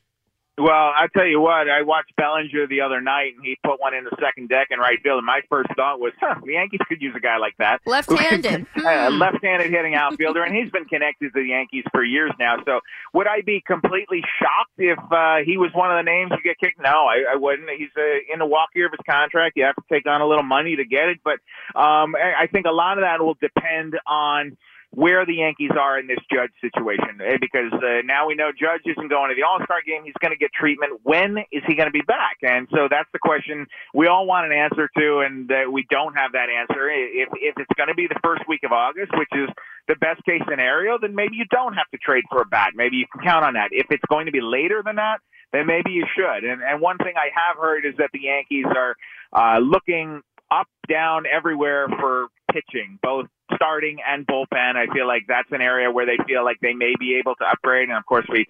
Well, 0.59 0.73
I 0.73 1.05
tell 1.15 1.27
you 1.27 1.39
what, 1.39 1.69
I 1.69 1.83
watched 1.83 2.15
Bellinger 2.15 2.65
the 2.65 2.81
other 2.81 2.99
night, 2.99 3.35
and 3.35 3.45
he 3.45 3.57
put 3.63 3.79
one 3.79 3.93
in 3.93 4.05
the 4.05 4.15
second 4.19 4.49
deck 4.49 4.69
in 4.71 4.79
right 4.79 4.97
field. 5.03 5.17
And 5.17 5.25
my 5.25 5.41
first 5.49 5.69
thought 5.75 5.99
was, 5.99 6.13
huh, 6.19 6.35
the 6.43 6.53
Yankees 6.53 6.79
could 6.89 6.99
use 6.99 7.13
a 7.15 7.19
guy 7.19 7.37
like 7.37 7.55
that. 7.59 7.81
Left-handed. 7.85 8.65
a 8.75 9.09
Hmm. 9.09 9.19
left-handed 9.19 9.69
hitting 9.69 9.93
outfielder, 9.93 10.41
and 10.43 10.55
he's 10.55 10.71
been 10.71 10.85
connected 10.85 11.33
to 11.33 11.41
the 11.41 11.47
Yankees 11.47 11.83
for 11.91 12.03
years 12.03 12.31
now. 12.39 12.57
So, 12.65 12.79
would 13.13 13.27
I 13.27 13.41
be 13.41 13.61
completely 13.67 14.23
shocked 14.39 14.79
if 14.79 14.97
uh, 15.11 15.37
he 15.45 15.57
was 15.57 15.69
one 15.73 15.91
of 15.91 16.03
the 16.03 16.09
names 16.09 16.31
who 16.31 16.41
get 16.41 16.57
kicked? 16.57 16.81
No, 16.81 17.05
I, 17.05 17.33
I 17.33 17.35
wouldn't. 17.35 17.69
He's 17.77 17.89
uh, 17.95 18.33
in 18.33 18.39
the 18.39 18.47
walk 18.47 18.69
year 18.73 18.87
of 18.87 18.93
his 18.93 19.05
contract. 19.07 19.57
You 19.57 19.65
have 19.65 19.75
to 19.75 19.83
take 19.91 20.07
on 20.07 20.21
a 20.21 20.27
little 20.27 20.43
money 20.43 20.75
to 20.75 20.85
get 20.85 21.09
it, 21.09 21.19
but 21.23 21.39
um, 21.79 22.15
I 22.15 22.33
I 22.43 22.47
think 22.47 22.65
a 22.65 22.71
lot 22.71 22.97
of 22.97 23.03
that 23.03 23.21
will 23.21 23.37
depend 23.39 23.99
on 24.07 24.57
where 24.91 25.25
the 25.25 25.35
Yankees 25.35 25.71
are 25.77 25.99
in 25.99 26.07
this 26.07 26.19
Judge 26.31 26.51
situation, 26.61 27.19
eh, 27.21 27.37
because 27.39 27.71
uh, 27.73 28.01
now 28.05 28.27
we 28.27 28.35
know 28.35 28.51
Judge 28.51 28.81
isn't 28.85 29.09
going 29.09 29.29
to 29.29 29.35
the 29.35 29.43
All 29.43 29.59
Star 29.63 29.81
game. 29.85 30.03
He's 30.05 30.17
going 30.21 30.31
to 30.31 30.37
get 30.39 30.51
treatment. 30.53 31.01
When 31.03 31.37
is 31.51 31.63
he 31.67 31.75
going 31.75 31.87
to 31.87 31.93
be 31.93 32.05
back? 32.07 32.37
And 32.41 32.67
so 32.71 32.87
that's 32.89 33.09
the 33.11 33.19
question 33.19 33.67
we 33.93 34.07
all 34.07 34.25
want 34.25 34.47
an 34.47 34.53
answer 34.53 34.89
to, 34.97 35.19
and 35.19 35.51
uh, 35.51 35.69
we 35.69 35.85
don't 35.89 36.15
have 36.15 36.31
that 36.33 36.47
answer. 36.49 36.89
If 36.89 37.29
if 37.35 37.55
it's 37.57 37.73
going 37.75 37.89
to 37.89 37.95
be 37.95 38.07
the 38.07 38.19
first 38.23 38.47
week 38.47 38.63
of 38.63 38.71
August, 38.71 39.11
which 39.17 39.31
is 39.33 39.49
the 39.87 39.95
best 39.95 40.23
case 40.25 40.41
scenario, 40.49 40.97
then 40.99 41.15
maybe 41.15 41.35
you 41.35 41.45
don't 41.51 41.73
have 41.73 41.89
to 41.91 41.97
trade 41.97 42.23
for 42.29 42.41
a 42.41 42.45
bat. 42.45 42.71
Maybe 42.75 42.97
you 42.97 43.05
can 43.11 43.21
count 43.23 43.45
on 43.45 43.53
that. 43.53 43.69
If 43.71 43.87
it's 43.89 44.05
going 44.09 44.25
to 44.25 44.31
be 44.31 44.41
later 44.41 44.81
than 44.83 44.95
that, 44.95 45.19
then 45.51 45.67
maybe 45.67 45.91
you 45.91 46.05
should. 46.15 46.43
And 46.43 46.61
and 46.63 46.81
one 46.81 46.97
thing 46.97 47.13
I 47.15 47.29
have 47.35 47.57
heard 47.61 47.85
is 47.85 47.93
that 47.97 48.09
the 48.13 48.21
Yankees 48.23 48.65
are 48.65 48.95
uh, 49.33 49.59
looking 49.59 50.21
up, 50.49 50.67
down, 50.87 51.25
everywhere 51.27 51.87
for 51.99 52.27
pitching, 52.51 52.99
both 53.01 53.27
starting 53.57 53.97
and 54.07 54.25
bullpen. 54.25 54.77
I 54.77 54.87
feel 54.93 55.05
like 55.05 55.23
that's 55.27 55.51
an 55.51 55.61
area 55.61 55.91
where 55.91 56.05
they 56.05 56.15
feel 56.25 56.45
like 56.45 56.59
they 56.61 56.73
may 56.73 56.93
be 56.97 57.17
able 57.17 57.35
to 57.35 57.43
upgrade. 57.43 57.89
And 57.89 57.97
of 57.97 58.05
course, 58.05 58.25
we 58.29 58.45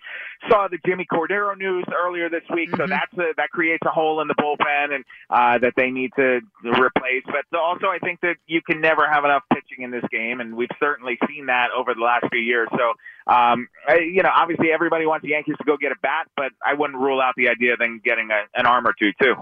saw 0.48 0.68
the 0.68 0.78
Jimmy 0.86 1.08
Cordero 1.12 1.58
news 1.58 1.86
earlier 2.06 2.30
this 2.30 2.44
week, 2.54 2.70
so 2.70 2.84
Mhm. 2.86 2.90
that's 2.90 3.14
a, 3.18 3.34
that 3.38 3.50
creates 3.50 3.84
a 3.86 3.90
hole 3.90 4.22
in 4.22 4.28
the 4.28 4.36
bullpen 4.36 4.94
and 4.94 5.06
uh, 5.32 5.58
that 5.58 5.74
they 5.76 5.90
need 5.90 6.12
to 6.18 6.42
replace. 6.64 7.24
But 7.26 7.58
also, 7.58 7.88
I 7.88 7.98
think 7.98 8.22
that 8.22 8.36
you 8.46 8.62
can 8.62 8.80
never 8.82 9.08
have 9.10 9.26
enough 9.26 9.44
pitching 9.52 9.84
in 9.84 9.90
this 9.92 10.06
game, 10.12 10.40
and 10.42 10.56
we've 10.56 10.70
certainly 10.80 11.18
seen 11.28 11.48
that 11.48 11.70
over 11.76 11.96
the 11.96 12.02
last 12.02 12.26
few 12.30 12.40
years. 12.42 12.68
So, 12.78 12.94
um, 13.34 13.68
I, 13.88 14.00
you 14.00 14.22
know, 14.22 14.32
obviously 14.34 14.72
everybody 14.72 15.06
wants 15.06 15.24
the 15.24 15.30
Yankees 15.30 15.56
to 15.58 15.64
go 15.64 15.78
get 15.78 15.92
a 15.92 16.00
bat, 16.02 16.28
but 16.36 16.52
I 16.66 16.74
wouldn't 16.76 17.00
rule 17.00 17.20
out 17.22 17.34
the 17.36 17.50
idea 17.50 17.74
of 17.74 17.80
them 17.80 18.02
getting 18.04 18.30
a, 18.32 18.44
an 18.54 18.66
arm 18.66 18.86
or 18.86 18.94
two 18.94 19.12
too. 19.22 19.36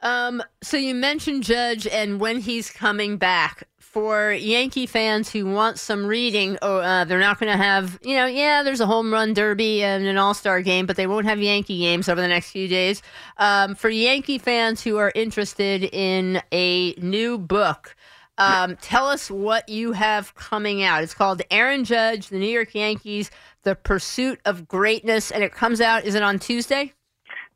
Um, 0.00 0.42
so 0.62 0.76
you 0.76 0.94
mentioned 0.94 1.42
Judge 1.42 1.86
and 1.86 2.20
when 2.20 2.38
he's 2.38 2.70
coming 2.70 3.16
back. 3.16 3.64
For 3.92 4.32
Yankee 4.32 4.84
fans 4.86 5.32
who 5.32 5.46
want 5.46 5.78
some 5.78 6.04
reading, 6.04 6.58
oh, 6.60 6.76
uh, 6.76 7.04
they're 7.04 7.18
not 7.18 7.40
going 7.40 7.50
to 7.50 7.56
have, 7.56 7.98
you 8.02 8.14
know, 8.16 8.26
yeah, 8.26 8.62
there's 8.62 8.80
a 8.80 8.86
home 8.86 9.10
run 9.10 9.32
derby 9.32 9.82
and 9.82 10.06
an 10.06 10.18
all 10.18 10.34
star 10.34 10.60
game, 10.60 10.84
but 10.84 10.96
they 10.96 11.06
won't 11.06 11.24
have 11.24 11.40
Yankee 11.40 11.78
games 11.78 12.08
over 12.08 12.20
the 12.20 12.28
next 12.28 12.50
few 12.50 12.68
days. 12.68 13.02
Um, 13.38 13.74
for 13.74 13.88
Yankee 13.88 14.36
fans 14.36 14.82
who 14.82 14.98
are 14.98 15.10
interested 15.14 15.84
in 15.84 16.42
a 16.52 16.92
new 16.94 17.38
book, 17.38 17.96
um, 18.36 18.76
tell 18.76 19.08
us 19.08 19.30
what 19.30 19.68
you 19.70 19.92
have 19.92 20.34
coming 20.34 20.82
out. 20.82 21.02
It's 21.02 21.14
called 21.14 21.40
Aaron 21.50 21.84
Judge, 21.84 22.28
the 22.28 22.38
New 22.38 22.46
York 22.46 22.74
Yankees, 22.74 23.30
The 23.62 23.74
Pursuit 23.74 24.38
of 24.44 24.68
Greatness, 24.68 25.30
and 25.30 25.42
it 25.42 25.52
comes 25.52 25.80
out, 25.80 26.04
is 26.04 26.14
it 26.14 26.22
on 26.22 26.38
Tuesday? 26.38 26.92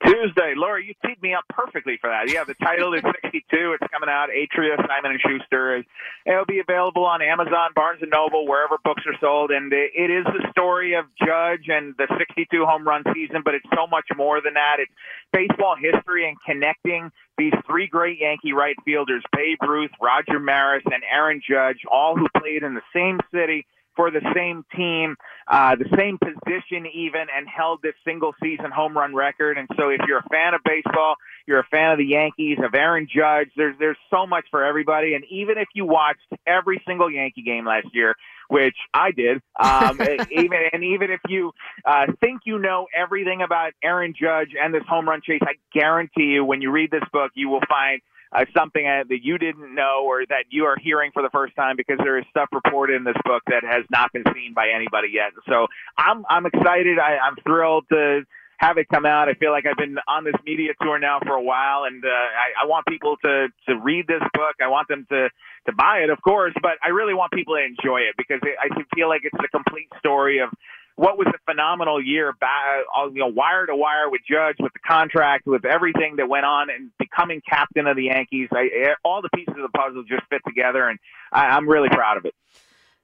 Tuesday, 0.04 0.54
Laura, 0.56 0.82
you 0.82 0.94
teed 1.04 1.20
me 1.22 1.34
up 1.34 1.44
perfectly 1.48 1.96
for 2.00 2.10
that. 2.10 2.30
Yeah, 2.30 2.44
the 2.44 2.54
title 2.54 2.94
is 2.94 3.02
62. 3.22 3.42
It's 3.52 3.92
coming 3.92 4.08
out. 4.08 4.28
Atria, 4.30 4.76
Simon 4.86 5.12
and 5.12 5.20
Schuster. 5.20 5.84
It'll 6.26 6.44
be 6.44 6.58
available 6.58 7.04
on 7.04 7.22
Amazon, 7.22 7.70
Barnes 7.74 8.00
and 8.02 8.10
Noble, 8.10 8.46
wherever 8.46 8.78
books 8.84 9.02
are 9.06 9.16
sold. 9.20 9.50
And 9.50 9.72
it 9.72 10.10
is 10.10 10.24
the 10.24 10.46
story 10.50 10.94
of 10.94 11.06
Judge 11.18 11.68
and 11.68 11.94
the 11.98 12.06
62 12.18 12.64
home 12.64 12.86
run 12.86 13.04
season, 13.14 13.42
but 13.44 13.54
it's 13.54 13.68
so 13.74 13.86
much 13.86 14.06
more 14.16 14.40
than 14.40 14.54
that. 14.54 14.76
It's 14.78 14.92
baseball 15.32 15.76
history 15.76 16.28
and 16.28 16.36
connecting 16.44 17.10
these 17.38 17.54
three 17.66 17.86
great 17.86 18.18
Yankee 18.18 18.52
right 18.52 18.76
fielders, 18.84 19.22
Babe 19.32 19.58
Ruth, 19.62 19.92
Roger 20.00 20.38
Maris, 20.38 20.84
and 20.86 21.02
Aaron 21.10 21.40
Judge, 21.48 21.80
all 21.90 22.16
who 22.16 22.26
played 22.38 22.62
in 22.62 22.74
the 22.74 22.82
same 22.92 23.20
city 23.32 23.66
for 23.96 24.10
the 24.10 24.20
same 24.34 24.64
team, 24.74 25.16
uh, 25.48 25.76
the 25.76 25.88
same 25.96 26.18
position 26.18 26.86
even, 26.92 27.26
and 27.34 27.46
held 27.48 27.80
this 27.82 27.94
single 28.04 28.34
season 28.42 28.70
home 28.70 28.96
run 28.96 29.14
record. 29.14 29.58
And 29.58 29.68
so, 29.78 29.88
if 29.90 30.00
you're 30.06 30.18
a 30.18 30.28
fan 30.28 30.54
of 30.54 30.60
baseball, 30.64 31.16
you're 31.46 31.60
a 31.60 31.66
fan 31.70 31.92
of 31.92 31.98
the 31.98 32.06
Yankees, 32.06 32.58
of 32.62 32.74
Aaron 32.74 33.08
Judge. 33.12 33.50
There's 33.56 33.76
there's 33.78 33.98
so 34.10 34.26
much 34.26 34.46
for 34.50 34.64
everybody. 34.64 35.14
And 35.14 35.24
even 35.30 35.58
if 35.58 35.68
you 35.74 35.84
watched 35.84 36.20
every 36.46 36.82
single 36.86 37.10
Yankee 37.10 37.42
game 37.42 37.66
last 37.66 37.88
year, 37.92 38.14
which 38.48 38.76
I 38.94 39.10
did, 39.12 39.40
um, 39.60 40.00
even 40.30 40.58
and 40.72 40.84
even 40.84 41.10
if 41.10 41.20
you 41.28 41.52
uh, 41.84 42.06
think 42.20 42.42
you 42.44 42.58
know 42.58 42.86
everything 42.94 43.42
about 43.42 43.72
Aaron 43.82 44.14
Judge 44.18 44.50
and 44.60 44.72
this 44.74 44.84
home 44.88 45.08
run 45.08 45.20
chase, 45.24 45.40
I 45.42 45.54
guarantee 45.72 46.34
you, 46.34 46.44
when 46.44 46.60
you 46.62 46.70
read 46.70 46.90
this 46.90 47.04
book, 47.12 47.32
you 47.34 47.48
will 47.48 47.62
find 47.68 48.00
uh, 48.34 48.44
something 48.56 48.86
uh, 48.86 49.04
that 49.08 49.20
you 49.22 49.38
didn't 49.38 49.74
know 49.74 50.02
or 50.04 50.24
that 50.26 50.44
you 50.50 50.64
are 50.64 50.76
hearing 50.80 51.10
for 51.12 51.22
the 51.22 51.30
first 51.30 51.54
time 51.54 51.76
because 51.76 51.98
there 51.98 52.18
is 52.18 52.24
stuff 52.30 52.48
reported 52.52 52.96
in 52.96 53.04
this 53.04 53.16
book 53.24 53.42
that 53.46 53.62
has 53.62 53.84
not 53.90 54.12
been 54.12 54.24
seen 54.34 54.54
by 54.54 54.68
anybody 54.74 55.08
yet. 55.12 55.32
So 55.48 55.66
I'm 55.98 56.24
I'm 56.28 56.46
excited. 56.46 56.98
I, 56.98 57.18
I'm 57.18 57.36
thrilled 57.44 57.84
to 57.90 58.22
have 58.58 58.78
it 58.78 58.86
come 58.88 59.04
out. 59.04 59.28
I 59.28 59.34
feel 59.34 59.50
like 59.50 59.66
I've 59.66 59.76
been 59.76 59.98
on 60.06 60.24
this 60.24 60.38
media 60.46 60.72
tour 60.80 60.98
now 60.98 61.18
for 61.20 61.34
a 61.34 61.42
while, 61.42 61.84
and 61.84 62.04
uh, 62.04 62.08
I, 62.08 62.64
I 62.64 62.66
want 62.66 62.86
people 62.86 63.16
to 63.24 63.48
to 63.68 63.76
read 63.76 64.06
this 64.06 64.22
book. 64.32 64.56
I 64.62 64.68
want 64.68 64.88
them 64.88 65.06
to 65.10 65.28
to 65.66 65.72
buy 65.72 65.98
it, 65.98 66.10
of 66.10 66.20
course, 66.22 66.54
but 66.62 66.72
I 66.82 66.88
really 66.88 67.14
want 67.14 67.32
people 67.32 67.54
to 67.54 67.62
enjoy 67.62 68.00
it 68.00 68.14
because 68.16 68.40
I 68.42 68.68
feel 68.94 69.08
like 69.08 69.22
it's 69.24 69.36
the 69.36 69.48
complete 69.48 69.88
story 69.98 70.38
of 70.38 70.50
what 71.02 71.18
was 71.18 71.26
a 71.34 71.50
phenomenal 71.50 72.00
year, 72.00 72.32
you 73.12 73.12
know, 73.14 73.26
wire 73.26 73.66
to 73.66 73.74
wire 73.74 74.08
with 74.08 74.20
Judge, 74.30 74.54
with 74.60 74.72
the 74.72 74.78
contract, 74.86 75.48
with 75.48 75.64
everything 75.64 76.14
that 76.18 76.28
went 76.28 76.46
on, 76.46 76.70
and 76.70 76.92
becoming 76.96 77.42
captain 77.48 77.88
of 77.88 77.96
the 77.96 78.04
Yankees. 78.04 78.48
I, 78.52 78.94
all 79.04 79.20
the 79.20 79.28
pieces 79.34 79.52
of 79.56 79.62
the 79.62 79.76
puzzle 79.76 80.04
just 80.04 80.22
fit 80.30 80.42
together, 80.46 80.88
and 80.88 81.00
I, 81.32 81.46
I'm 81.46 81.68
really 81.68 81.88
proud 81.88 82.18
of 82.18 82.24
it. 82.24 82.34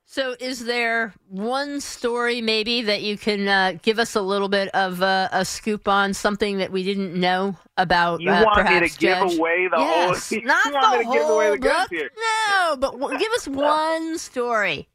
So, 0.04 0.36
is 0.38 0.64
there 0.64 1.12
one 1.28 1.80
story 1.80 2.40
maybe 2.40 2.82
that 2.82 3.02
you 3.02 3.18
can 3.18 3.48
uh, 3.48 3.78
give 3.82 3.98
us 3.98 4.14
a 4.14 4.22
little 4.22 4.48
bit 4.48 4.68
of 4.76 5.02
uh, 5.02 5.28
a 5.32 5.44
scoop 5.44 5.88
on 5.88 6.14
something 6.14 6.58
that 6.58 6.70
we 6.70 6.84
didn't 6.84 7.18
know 7.18 7.56
about? 7.76 8.20
You 8.20 8.30
uh, 8.30 8.44
want 8.44 8.58
perhaps, 8.58 8.80
me 8.80 8.88
to 8.88 8.98
Judge? 9.00 9.30
give 9.32 9.40
away 9.40 9.68
the 9.68 9.76
yes, 9.76 10.30
whole? 10.30 10.40
not 10.44 10.64
the 10.64 10.78
want 10.78 10.92
me 10.92 10.98
to 10.98 11.04
whole 11.04 11.14
give 11.14 11.28
away 11.28 11.50
the 11.50 11.58
book. 11.58 11.90
here? 11.90 12.10
No, 12.16 12.76
but 12.78 12.92
w- 12.92 13.18
give 13.18 13.32
us 13.32 13.48
one 13.48 14.18
story. 14.18 14.88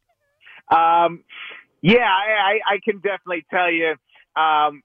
Um, 0.72 1.24
yeah, 1.84 2.08
I, 2.08 2.60
I, 2.66 2.80
can 2.84 3.02
definitely 3.02 3.46
tell 3.52 3.70
you. 3.70 3.96
Um, 4.42 4.82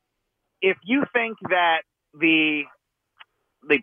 if 0.61 0.76
you 0.83 1.05
think 1.14 1.38
that 1.49 1.83
the 2.12 2.65
the 3.69 3.78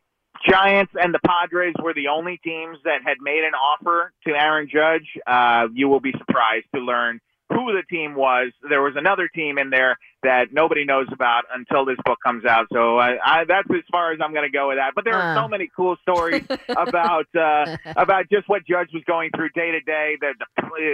Giants 0.47 0.91
and 1.01 1.13
the 1.13 1.19
Padres 1.25 1.73
were 1.81 1.93
the 1.93 2.09
only 2.09 2.39
teams 2.43 2.77
that 2.83 2.99
had 3.05 3.17
made 3.21 3.45
an 3.45 3.53
offer 3.53 4.11
to 4.27 4.33
Aaron 4.33 4.67
Judge, 4.69 5.07
uh, 5.25 5.69
you 5.73 5.87
will 5.87 6.01
be 6.01 6.11
surprised 6.17 6.65
to 6.75 6.81
learn 6.81 7.21
who 7.49 7.71
the 7.73 7.83
team 7.89 8.15
was. 8.15 8.51
There 8.67 8.81
was 8.81 8.93
another 8.95 9.27
team 9.27 9.57
in 9.57 9.69
there 9.69 9.97
that 10.23 10.51
nobody 10.51 10.83
knows 10.85 11.07
about 11.11 11.43
until 11.53 11.85
this 11.85 11.97
book 12.03 12.17
comes 12.25 12.43
out. 12.45 12.65
So 12.73 12.97
I, 12.97 13.17
I, 13.23 13.43
that's 13.45 13.69
as 13.69 13.83
far 13.91 14.11
as 14.11 14.19
I'm 14.23 14.33
going 14.33 14.49
to 14.49 14.51
go 14.51 14.69
with 14.69 14.77
that. 14.77 14.93
But 14.95 15.03
there 15.05 15.13
are 15.15 15.37
Uh. 15.37 15.41
so 15.43 15.47
many 15.47 15.69
cool 15.75 15.95
stories 16.01 16.43
about 16.69 17.27
uh, 17.35 17.77
about 17.95 18.29
just 18.31 18.49
what 18.49 18.65
Judge 18.65 18.89
was 18.93 19.03
going 19.05 19.29
through 19.35 19.49
day 19.49 19.71
to 19.71 19.81
day. 19.81 20.17
The 20.19 20.33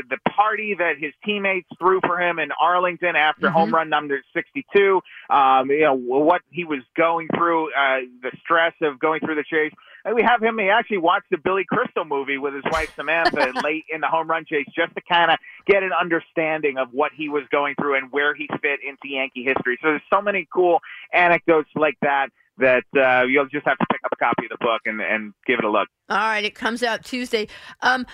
the 0.10 0.18
party 0.30 0.76
that 0.78 0.98
his 1.00 1.14
teammates 1.26 1.68
threw 1.80 2.02
for 2.06 2.20
him 2.22 2.38
in 2.40 2.50
Arlington 2.60 3.16
after 3.16 3.48
Mhm. 3.48 3.52
home 3.54 3.74
run 3.74 3.90
number 3.90 4.22
62. 4.34 5.02
Um, 5.30 5.70
you 5.72 5.82
know 5.82 5.94
what 5.94 6.42
he 6.50 6.66
was 6.66 6.82
going 6.98 7.28
through, 7.36 7.68
uh, 7.74 8.02
the 8.22 8.32
stress 8.44 8.74
of 8.82 9.00
going 9.00 9.22
through 9.22 9.36
the 9.36 9.44
chase. 9.44 9.72
And 10.04 10.16
we 10.16 10.24
have 10.24 10.42
him. 10.42 10.58
He 10.58 10.70
actually 10.70 10.98
watched 10.98 11.30
the 11.30 11.38
Billy 11.38 11.64
Crystal 11.68 12.06
movie 12.06 12.38
with 12.38 12.54
his 12.54 12.64
wife 12.72 12.92
Samantha 12.96 13.54
late 13.64 13.86
in 13.94 14.02
the 14.02 14.08
home 14.08 14.30
run 14.30 14.46
chase, 14.46 14.66
just 14.76 14.96
to 14.96 15.02
kind 15.08 15.32
of 15.32 15.38
get 15.66 15.84
an 15.84 15.92
understanding 16.00 16.78
of 16.78 16.90
what 16.92 17.12
he 17.16 17.30
was 17.30 17.44
going 17.52 17.76
through 17.76 17.98
and 17.98 18.12
where 18.12 18.34
he 18.34 18.48
fit 18.62 18.80
into 18.88 19.08
Yankee 19.08 19.44
history. 19.44 19.78
So 19.82 19.90
there's 19.90 20.02
so 20.12 20.22
many 20.22 20.48
cool 20.54 20.80
anecdotes 21.14 21.70
like 21.76 21.98
that 22.02 22.30
that 22.58 22.84
uh, 22.96 23.26
you'll 23.26 23.48
just 23.48 23.66
have 23.66 23.78
to 23.78 23.86
pick 23.92 24.02
up 24.04 24.12
a 24.12 24.16
copy 24.16 24.46
of 24.46 24.58
the 24.58 24.64
book 24.64 24.82
and, 24.86 25.02
and 25.02 25.34
give 25.46 25.60
it 25.60 25.66
a 25.66 25.70
look. 25.70 25.88
All 26.10 26.18
right, 26.18 26.44
it 26.44 26.56
comes 26.56 26.84
out 26.84 27.04
Tuesday. 27.04 27.48
Um, 27.82 28.06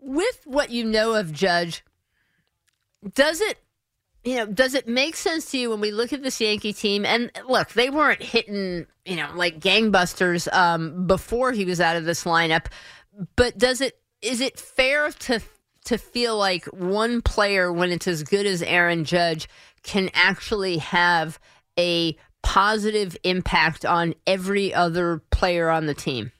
with 0.00 0.40
what 0.44 0.70
you 0.70 0.84
know 0.84 1.14
of 1.14 1.32
Judge, 1.32 1.84
does 3.14 3.40
it, 3.40 3.58
you 4.24 4.36
know, 4.36 4.46
does 4.46 4.74
it 4.74 4.86
make 4.86 5.16
sense 5.16 5.50
to 5.50 5.58
you 5.58 5.70
when 5.70 5.80
we 5.80 5.92
look 5.92 6.12
at 6.12 6.22
this 6.22 6.40
Yankee 6.40 6.72
team? 6.72 7.06
And 7.06 7.30
look, 7.48 7.70
they 7.70 7.90
weren't 7.90 8.22
hitting, 8.22 8.86
you 9.04 9.16
know, 9.16 9.30
like 9.34 9.60
gangbusters 9.60 10.52
um, 10.52 11.06
before 11.06 11.52
he 11.52 11.64
was 11.64 11.80
out 11.80 11.96
of 11.96 12.04
this 12.04 12.24
lineup. 12.24 12.66
But 13.36 13.56
does 13.58 13.80
it 13.80 13.98
is 14.22 14.40
it 14.40 14.58
fair 14.58 15.10
to 15.10 15.40
to 15.86 15.96
feel 15.96 16.36
like 16.36 16.66
one 16.66 17.22
player, 17.22 17.72
when 17.72 17.90
it's 17.90 18.06
as 18.06 18.22
good 18.22 18.46
as 18.46 18.62
Aaron 18.62 19.04
Judge, 19.04 19.48
can 19.82 20.10
actually 20.12 20.78
have 20.78 21.38
a 21.78 22.16
positive 22.42 23.16
impact 23.24 23.84
on 23.84 24.14
every 24.26 24.74
other 24.74 25.22
player 25.30 25.70
on 25.70 25.86
the 25.86 25.94
team? 25.94 26.32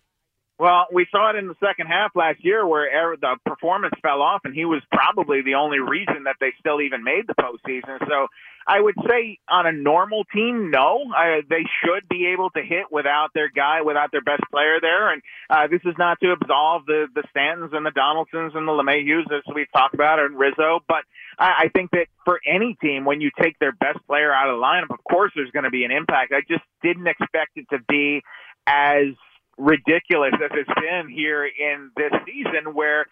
Well, 0.60 0.88
we 0.92 1.06
saw 1.10 1.30
it 1.30 1.36
in 1.36 1.48
the 1.48 1.56
second 1.58 1.86
half 1.86 2.12
last 2.14 2.44
year 2.44 2.66
where 2.66 3.16
the 3.16 3.38
performance 3.46 3.94
fell 4.02 4.20
off, 4.20 4.42
and 4.44 4.52
he 4.52 4.66
was 4.66 4.82
probably 4.92 5.40
the 5.40 5.54
only 5.54 5.78
reason 5.78 6.24
that 6.24 6.36
they 6.38 6.52
still 6.60 6.82
even 6.82 7.02
made 7.02 7.24
the 7.26 7.32
postseason. 7.32 7.96
So 8.06 8.26
I 8.68 8.78
would 8.78 8.96
say 9.08 9.38
on 9.48 9.66
a 9.66 9.72
normal 9.72 10.24
team, 10.24 10.70
no, 10.70 11.00
uh, 11.16 11.40
they 11.48 11.64
should 11.80 12.06
be 12.10 12.26
able 12.36 12.50
to 12.50 12.60
hit 12.60 12.92
without 12.92 13.30
their 13.32 13.48
guy, 13.48 13.80
without 13.80 14.12
their 14.12 14.20
best 14.20 14.42
player 14.52 14.76
there. 14.82 15.10
And 15.10 15.22
uh, 15.48 15.66
this 15.68 15.80
is 15.86 15.94
not 15.96 16.20
to 16.20 16.32
absolve 16.32 16.84
the 16.84 17.06
the 17.14 17.22
Stantons 17.34 17.74
and 17.74 17.86
the 17.86 17.90
Donaldsons 17.90 18.52
and 18.54 18.68
the 18.68 18.72
LeMahieus 18.72 19.32
as 19.32 19.42
we've 19.54 19.72
talked 19.72 19.94
about, 19.94 20.18
and 20.18 20.38
Rizzo, 20.38 20.80
but 20.86 21.04
I, 21.38 21.64
I 21.64 21.68
think 21.72 21.90
that 21.92 22.08
for 22.26 22.38
any 22.46 22.76
team, 22.82 23.06
when 23.06 23.22
you 23.22 23.30
take 23.40 23.58
their 23.60 23.72
best 23.72 24.00
player 24.06 24.30
out 24.30 24.50
of 24.50 24.58
the 24.58 24.62
lineup, 24.62 24.92
of 24.92 25.02
course 25.10 25.32
there's 25.34 25.52
going 25.52 25.64
to 25.64 25.70
be 25.70 25.84
an 25.84 25.90
impact. 25.90 26.34
I 26.36 26.42
just 26.46 26.64
didn't 26.82 27.06
expect 27.06 27.56
it 27.56 27.64
to 27.70 27.78
be 27.88 28.20
as 28.66 29.16
ridiculous 29.60 30.32
as 30.42 30.50
it's 30.52 30.80
been 30.80 31.08
here 31.08 31.44
in 31.44 31.90
this 31.96 32.12
season, 32.24 32.74
where 32.74 33.06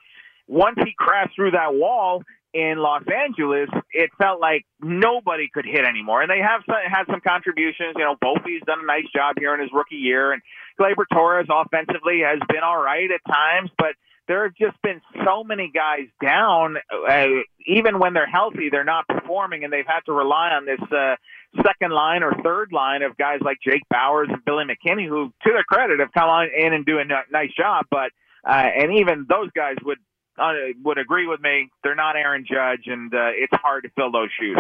once 0.46 0.78
he 0.82 0.94
crashed 0.96 1.36
through 1.36 1.52
that 1.52 1.74
wall 1.74 2.22
in 2.54 2.78
Los 2.78 3.02
Angeles, 3.06 3.68
it 3.92 4.10
felt 4.16 4.40
like 4.40 4.64
nobody 4.80 5.48
could 5.52 5.66
hit 5.66 5.84
anymore. 5.84 6.22
And 6.22 6.30
they 6.30 6.40
have 6.40 6.62
some, 6.66 6.76
had 6.88 7.04
some 7.10 7.20
contributions. 7.20 7.94
You 7.96 8.04
know, 8.04 8.16
Volpe's 8.16 8.64
done 8.66 8.80
a 8.82 8.86
nice 8.86 9.04
job 9.14 9.36
here 9.38 9.54
in 9.54 9.60
his 9.60 9.70
rookie 9.72 9.96
year, 9.96 10.32
and 10.32 10.40
Gleyber 10.80 11.04
Torres 11.12 11.46
offensively 11.50 12.20
has 12.24 12.38
been 12.48 12.62
all 12.64 12.80
right 12.82 13.10
at 13.10 13.20
times, 13.30 13.70
but 13.76 13.92
there 14.28 14.44
have 14.44 14.54
just 14.54 14.80
been 14.82 15.00
so 15.24 15.42
many 15.42 15.70
guys 15.74 16.06
down. 16.22 16.76
Uh, 17.08 17.26
even 17.66 17.98
when 17.98 18.12
they're 18.12 18.26
healthy, 18.26 18.68
they're 18.70 18.84
not 18.84 19.08
performing, 19.08 19.64
and 19.64 19.72
they've 19.72 19.86
had 19.86 20.00
to 20.06 20.12
rely 20.12 20.50
on 20.50 20.66
this 20.66 20.80
uh, 20.92 21.16
second 21.64 21.92
line 21.92 22.22
or 22.22 22.32
third 22.42 22.72
line 22.72 23.02
of 23.02 23.16
guys 23.16 23.40
like 23.42 23.58
Jake 23.62 23.82
Bauers 23.92 24.32
and 24.32 24.44
Billy 24.44 24.64
McKinney, 24.64 25.08
who, 25.08 25.32
to 25.44 25.52
their 25.52 25.64
credit, 25.64 26.00
have 26.00 26.12
come 26.12 26.28
on 26.28 26.48
in 26.56 26.72
and 26.72 26.84
do 26.84 26.98
a 26.98 27.04
nice 27.04 27.52
job. 27.56 27.86
But 27.90 28.10
uh, 28.46 28.52
and 28.52 28.98
even 28.98 29.26
those 29.28 29.50
guys 29.54 29.76
would 29.84 29.98
uh, 30.38 30.52
would 30.84 30.98
agree 30.98 31.26
with 31.26 31.40
me. 31.40 31.70
They're 31.82 31.94
not 31.94 32.16
Aaron 32.16 32.44
Judge, 32.48 32.86
and 32.86 33.12
uh, 33.12 33.30
it's 33.34 33.52
hard 33.54 33.84
to 33.84 33.90
fill 33.90 34.12
those 34.12 34.30
shoes. 34.38 34.58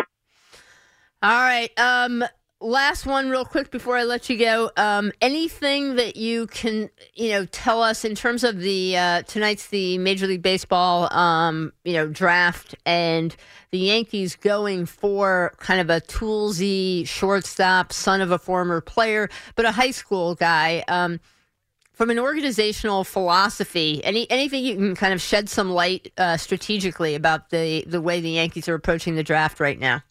All 1.22 1.30
right. 1.30 1.70
Um, 1.76 2.24
last 2.60 3.06
one, 3.06 3.30
real 3.30 3.44
quick, 3.44 3.70
before 3.70 3.96
I 3.96 4.04
let 4.04 4.28
you 4.28 4.38
go. 4.38 4.70
Um, 4.76 5.12
anything 5.20 5.96
that 5.96 6.16
you 6.16 6.46
can, 6.48 6.90
you 7.14 7.30
know, 7.30 7.44
tell 7.46 7.82
us 7.82 8.04
in 8.04 8.14
terms 8.14 8.44
of 8.44 8.58
the 8.58 8.96
uh, 8.96 9.22
tonight's 9.22 9.68
the 9.68 9.98
Major 9.98 10.26
League 10.26 10.42
Baseball, 10.42 11.12
um, 11.12 11.72
you 11.84 11.92
know, 11.92 12.08
draft 12.08 12.74
and 12.84 13.34
the 13.70 13.78
Yankees 13.78 14.34
going 14.34 14.86
for 14.86 15.54
kind 15.58 15.80
of 15.80 15.90
a 15.90 16.00
toolsy 16.00 17.06
shortstop, 17.06 17.92
son 17.92 18.20
of 18.20 18.30
a 18.30 18.38
former 18.38 18.80
player, 18.80 19.28
but 19.54 19.64
a 19.64 19.72
high 19.72 19.90
school 19.90 20.34
guy. 20.34 20.84
Um, 20.88 21.20
From 21.92 22.10
an 22.10 22.18
organizational 22.20 23.02
philosophy, 23.02 24.00
any 24.04 24.30
anything 24.30 24.64
you 24.64 24.76
can 24.76 24.94
kind 24.94 25.12
of 25.12 25.20
shed 25.20 25.48
some 25.48 25.70
light 25.70 26.12
uh, 26.16 26.36
strategically 26.36 27.16
about 27.16 27.50
the 27.50 27.84
the 27.88 28.00
way 28.00 28.20
the 28.20 28.30
Yankees 28.30 28.68
are 28.68 28.74
approaching 28.74 29.16
the 29.16 29.24
draft 29.24 29.58
right 29.58 29.78
now. 29.78 30.02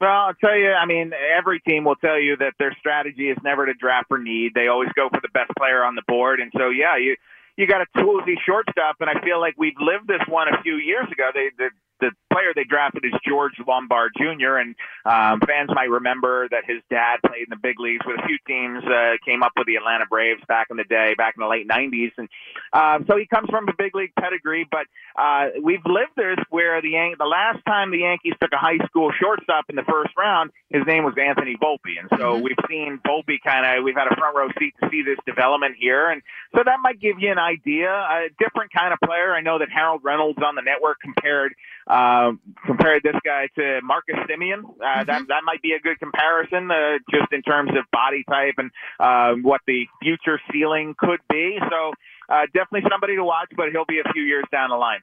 Well, 0.00 0.10
I'll 0.10 0.34
tell 0.34 0.56
you, 0.56 0.70
I 0.70 0.86
mean, 0.86 1.12
every 1.12 1.60
team 1.60 1.84
will 1.84 1.96
tell 1.96 2.20
you 2.20 2.36
that 2.36 2.54
their 2.58 2.74
strategy 2.78 3.30
is 3.30 3.38
never 3.42 3.66
to 3.66 3.74
draft 3.74 4.06
for 4.08 4.18
need. 4.18 4.54
They 4.54 4.68
always 4.68 4.90
go 4.94 5.08
for 5.08 5.20
the 5.20 5.28
best 5.34 5.50
player 5.58 5.82
on 5.82 5.96
the 5.96 6.02
board. 6.06 6.38
And 6.40 6.52
so, 6.56 6.70
yeah, 6.70 6.96
you 6.96 7.16
you 7.56 7.66
got 7.66 7.80
a 7.80 7.86
toolsy 7.98 8.36
shortstop, 8.46 8.96
and 9.00 9.10
I 9.10 9.20
feel 9.24 9.40
like 9.40 9.54
we've 9.58 9.80
lived 9.80 10.06
this 10.06 10.22
one 10.28 10.46
a 10.46 10.62
few 10.62 10.76
years 10.76 11.10
ago. 11.10 11.30
They, 11.34 11.50
the 11.58 11.70
the 12.00 12.10
player 12.32 12.52
they 12.54 12.64
drafted 12.64 13.04
is 13.04 13.12
George 13.26 13.54
Lombard 13.66 14.12
Jr. 14.16 14.56
and 14.56 14.74
um, 15.04 15.40
fans 15.46 15.70
might 15.74 15.90
remember 15.90 16.48
that 16.50 16.64
his 16.66 16.82
dad 16.90 17.18
played 17.26 17.42
in 17.42 17.50
the 17.50 17.60
big 17.60 17.80
leagues 17.80 18.04
with 18.06 18.18
a 18.18 18.26
few 18.26 18.38
teams. 18.46 18.84
Uh, 18.84 19.16
came 19.24 19.42
up 19.42 19.52
with 19.56 19.66
the 19.66 19.76
Atlanta 19.76 20.06
Braves 20.08 20.42
back 20.48 20.68
in 20.70 20.76
the 20.76 20.84
day, 20.84 21.14
back 21.16 21.34
in 21.36 21.42
the 21.42 21.48
late 21.48 21.68
'90s, 21.68 22.12
and 22.16 22.28
um, 22.72 23.06
so 23.08 23.16
he 23.16 23.26
comes 23.26 23.48
from 23.50 23.68
a 23.68 23.72
big 23.76 23.94
league 23.94 24.12
pedigree. 24.18 24.66
But 24.70 24.86
uh, 25.18 25.60
we've 25.62 25.84
lived 25.84 26.12
this 26.16 26.38
where 26.50 26.80
the 26.80 26.90
Yan- 26.90 27.16
the 27.18 27.26
last 27.26 27.64
time 27.66 27.90
the 27.90 28.06
Yankees 28.06 28.34
took 28.40 28.52
a 28.52 28.58
high 28.58 28.78
school 28.86 29.10
shortstop 29.18 29.66
in 29.68 29.76
the 29.76 29.86
first 29.88 30.10
round, 30.16 30.50
his 30.70 30.82
name 30.86 31.04
was 31.04 31.14
Anthony 31.18 31.56
Volpe, 31.60 31.98
and 31.98 32.08
so 32.10 32.34
mm-hmm. 32.34 32.44
we've 32.44 32.64
seen 32.68 33.00
Volpe 33.06 33.38
kind 33.44 33.66
of 33.66 33.84
we've 33.84 33.96
had 33.96 34.06
a 34.10 34.16
front 34.16 34.36
row 34.36 34.48
seat 34.58 34.74
to 34.82 34.88
see 34.90 35.02
this 35.02 35.18
development 35.26 35.76
here, 35.78 36.10
and 36.10 36.22
so 36.54 36.62
that 36.64 36.78
might 36.82 37.00
give 37.00 37.18
you 37.18 37.30
an 37.30 37.38
idea. 37.38 37.90
A 37.90 38.28
different 38.38 38.72
kind 38.72 38.92
of 38.92 38.98
player. 39.04 39.34
I 39.34 39.40
know 39.40 39.58
that 39.58 39.68
Harold 39.70 40.02
Reynolds 40.04 40.38
on 40.44 40.54
the 40.54 40.62
network 40.62 40.98
compared 41.00 41.54
uh, 41.88 42.32
compared 42.66 43.02
this 43.02 43.16
guy 43.24 43.48
to 43.56 43.80
Marcus 43.82 44.16
Semien. 44.28 44.60
Uh, 44.64 44.64
mm-hmm. 44.64 45.06
That 45.06 45.28
that 45.28 45.42
might 45.44 45.62
be 45.62 45.72
a 45.72 45.80
good 45.80 45.98
comparison, 45.98 46.70
uh, 46.70 46.98
just 47.10 47.32
in 47.32 47.42
terms 47.42 47.70
of 47.70 47.84
body 47.90 48.24
type 48.28 48.54
and 48.58 48.70
uh, 49.00 49.34
what 49.42 49.60
the 49.66 49.86
future 50.02 50.40
ceiling 50.52 50.94
could 50.98 51.20
be. 51.28 51.58
So 51.70 51.92
uh, 52.28 52.42
definitely 52.54 52.88
somebody 52.90 53.16
to 53.16 53.24
watch, 53.24 53.50
but 53.56 53.70
he'll 53.70 53.84
be 53.84 54.00
a 54.00 54.12
few 54.12 54.22
years 54.22 54.44
down 54.52 54.70
the 54.70 54.76
line. 54.76 55.00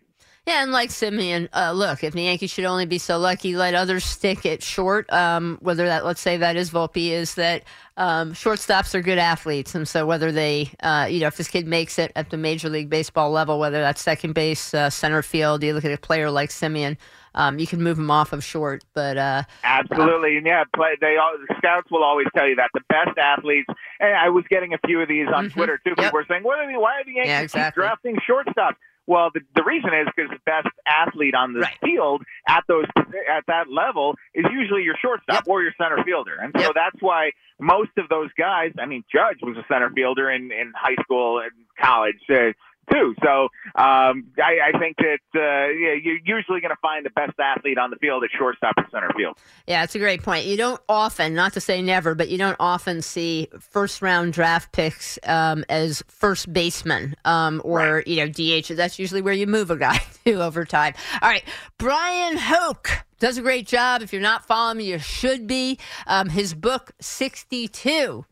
Yeah, 0.47 0.61
and 0.61 0.71
like 0.71 0.91
Semien, 0.91 1.49
uh, 1.53 1.71
look, 1.71 2.03
if 2.03 2.13
the 2.13 2.21
Yankees 2.21 2.51
should 2.51 2.65
only 2.65 2.85
be 2.85 2.99
so 2.99 3.17
lucky, 3.17 3.55
let 3.55 3.73
others 3.73 4.05
stick 4.05 4.45
it 4.45 4.61
short. 4.61 5.11
Um, 5.11 5.57
whether 5.61 5.88
that, 5.88 6.05
let's 6.05 6.21
say, 6.21 6.38
that 6.38 6.55
is 6.55 6.69
Volpe, 6.69 7.09
is 7.09 7.33
that 7.33 7.63
um, 7.97 8.33
shortstops 8.33 8.93
are 8.93 9.01
good 9.01 9.17
athletes, 9.17 9.73
and 9.73 9.88
so 9.88 10.05
whether 10.05 10.31
they, 10.31 10.69
uh, 10.81 11.07
you 11.09 11.19
know, 11.21 11.27
if 11.27 11.38
this 11.38 11.47
kid 11.47 11.65
makes 11.65 11.97
it 11.97 12.11
at 12.15 12.29
the 12.29 12.38
Major 12.38 12.69
League 12.69 12.91
Baseball 12.91 13.31
level, 13.31 13.57
whether 13.57 13.81
that's 13.81 14.03
second 14.03 14.33
base, 14.33 14.71
uh, 14.75 14.91
center 14.91 15.23
field, 15.23 15.63
you 15.63 15.73
look 15.73 15.85
at 15.85 15.91
a 15.91 15.97
player 15.97 16.29
like 16.29 16.51
Semien, 16.51 16.95
um, 17.36 17.60
you 17.60 17.67
can 17.67 17.84
move 17.84 17.98
them 17.98 18.10
off 18.10 18.34
of 18.34 18.43
short. 18.43 18.84
But 18.93 19.17
uh, 19.17 19.43
absolutely, 19.63 20.38
and 20.38 20.45
yeah, 20.45 20.63
play, 20.74 20.95
they 21.00 21.17
all, 21.17 21.36
the 21.38 21.54
scouts 21.58 21.91
will 21.91 22.04
always 22.04 22.28
tell 22.36 22.48
you 22.48 22.56
that 22.56 22.71
the 22.74 22.82
best 22.89 23.17
athletes. 23.17 23.67
And 24.00 24.15
I 24.15 24.30
was 24.30 24.45
getting 24.50 24.74
a 24.74 24.80
few 24.88 25.02
of 25.02 25.08
these 25.08 25.28
on 25.28 25.45
mm-hmm. 25.45 25.54
Twitter 25.54 25.78
too. 25.78 25.91
People 25.91 26.06
yep. 26.06 26.13
were 26.13 26.26
saying, 26.28 26.43
"What 26.43 26.60
are 26.60 26.71
the, 26.71 26.80
why 26.80 27.02
are 27.02 27.06
the 27.06 27.13
Yankees 27.13 27.30
yeah, 27.30 27.41
exactly. 27.41 27.82
drafting 27.82 28.17
shortstops?" 28.28 28.76
Well, 29.08 29.30
the, 29.32 29.41
the 29.56 29.63
reason 29.63 29.91
is 29.93 30.08
because 30.15 30.32
the 30.32 30.41
best 30.45 30.67
athlete 30.88 31.36
on 31.36 31.54
the 31.54 31.60
right. 31.60 31.78
field 31.84 32.24
at 32.48 32.63
those 32.67 32.86
at 33.30 33.45
that 33.48 33.69
level 33.69 34.15
is 34.34 34.45
usually 34.52 34.82
your 34.82 34.95
shortstop 35.00 35.45
yep. 35.45 35.48
or 35.48 35.62
your 35.62 35.74
center 35.80 36.04
fielder, 36.04 36.36
and 36.41 36.54
so 36.58 36.63
yep. 36.63 36.71
that's 36.74 36.98
why 37.02 37.32
most 37.60 37.91
of 37.98 38.10
those 38.10 38.30
guys. 38.38 38.71
I 38.80 38.86
mean, 38.86 39.04
Judge 39.12 39.39
was 39.41 39.58
a 39.58 39.65
center 39.71 39.91
fielder 39.91 40.32
in 40.32 40.52
in 40.52 40.74
high 40.76 40.95
school 41.04 41.39
and 41.39 41.52
college. 41.80 42.21
Uh, 42.30 42.54
too. 42.91 43.15
So 43.24 43.43
um, 43.76 44.26
I, 44.38 44.71
I, 44.74 44.80
think 44.80 44.98
that 44.98 45.19
uh, 45.36 45.71
yeah, 45.74 45.93
you're 46.02 46.19
usually 46.38 46.62
going 46.62 46.71
to 46.71 46.80
find 46.82 47.06
the 47.06 47.10
best 47.12 47.34
athlete 47.39 47.78
on 47.78 47.89
the 47.89 47.95
field 47.98 48.24
at 48.24 48.30
shortstop 48.38 48.78
or 48.78 48.86
center 48.91 49.12
field. 49.15 49.38
Yeah, 49.67 49.84
it's 49.84 49.95
a 49.95 50.00
great 50.00 50.24
point. 50.24 50.45
You 50.45 50.58
don't 50.58 50.82
often, 50.88 51.34
not 51.34 51.54
to 51.54 51.62
say 51.62 51.82
never, 51.82 52.15
but 52.15 52.30
you 52.30 52.38
don't 52.38 52.58
often 52.60 53.02
see 53.02 53.48
first 53.60 54.02
round 54.02 54.34
draft 54.34 54.71
picks 54.71 55.17
um, 55.26 55.65
as 55.69 56.04
first 56.08 56.52
baseman 56.52 57.15
um, 57.26 57.62
or 57.63 57.95
right. 57.95 58.08
you 58.08 58.17
know 58.17 58.28
DH. 58.28 58.67
That's 58.69 59.00
usually 59.00 59.21
where 59.21 59.34
you 59.34 59.48
move 59.48 59.71
a 59.71 59.78
guy 59.78 60.00
to 60.26 60.43
over 60.43 60.65
time. 60.65 60.93
All 61.21 61.30
right, 61.30 61.43
Bryan 61.78 62.38
Hoch 62.38 62.89
does 63.19 63.38
a 63.38 63.41
great 63.41 63.67
job. 63.67 64.02
If 64.02 64.13
you're 64.13 64.21
not 64.21 64.45
following 64.45 64.78
me, 64.78 64.86
you 64.86 65.00
should 65.00 65.48
be. 65.48 65.80
Um, 66.08 66.30
his 66.30 66.54
book, 66.54 66.91
62 67.00 68.26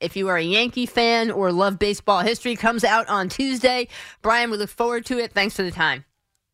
if 0.00 0.16
you 0.16 0.28
are 0.28 0.36
a 0.36 0.42
Yankee 0.42 0.86
fan 0.86 1.30
or 1.30 1.52
love 1.52 1.78
baseball 1.78 2.20
history, 2.20 2.56
comes 2.56 2.84
out 2.84 3.08
on 3.08 3.28
Tuesday. 3.28 3.88
Bryan, 4.22 4.50
we 4.50 4.56
look 4.56 4.70
forward 4.70 5.06
to 5.06 5.18
it. 5.18 5.32
Thanks 5.32 5.56
for 5.56 5.62
the 5.62 5.70
time. 5.70 6.04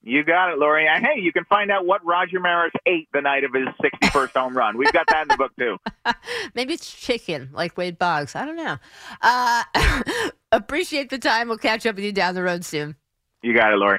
You 0.07 0.22
got 0.22 0.52
it, 0.52 0.59
Lori. 0.59 0.87
Hey, 0.87 1.18
you 1.20 1.33
can 1.33 1.46
find 1.46 1.70
out 1.70 1.87
what 1.87 2.04
Roger 2.04 2.38
Maris 2.38 2.72
ate 2.85 3.09
the 3.14 3.22
night 3.22 3.42
of 3.42 3.54
his 3.54 3.66
61st 3.83 4.38
home 4.38 4.54
run. 4.54 4.76
We've 4.76 4.92
got 4.92 5.07
that 5.09 5.22
in 5.22 5.28
the 5.28 5.37
book, 5.38 5.52
too. 5.59 5.78
Maybe 6.54 6.74
it's 6.74 6.94
chicken, 6.94 7.48
like 7.52 7.78
Wade 7.78 7.98
Boggs. 7.98 8.37
I 8.37 8.44
don't 8.44 8.57
know. 8.57 8.76
Uh, 9.22 9.62
appreciate 10.52 11.09
the 11.09 11.18
time. 11.18 11.48
We'll 11.48 11.57
catch 11.57 11.87
up 11.87 11.96
with 11.96 12.04
you 12.04 12.12
down 12.12 12.35
the 12.35 12.42
road 12.42 12.66
soon. 12.66 12.96
You 13.42 13.54
got 13.54 13.72
it, 13.72 13.76
Lori. 13.76 13.98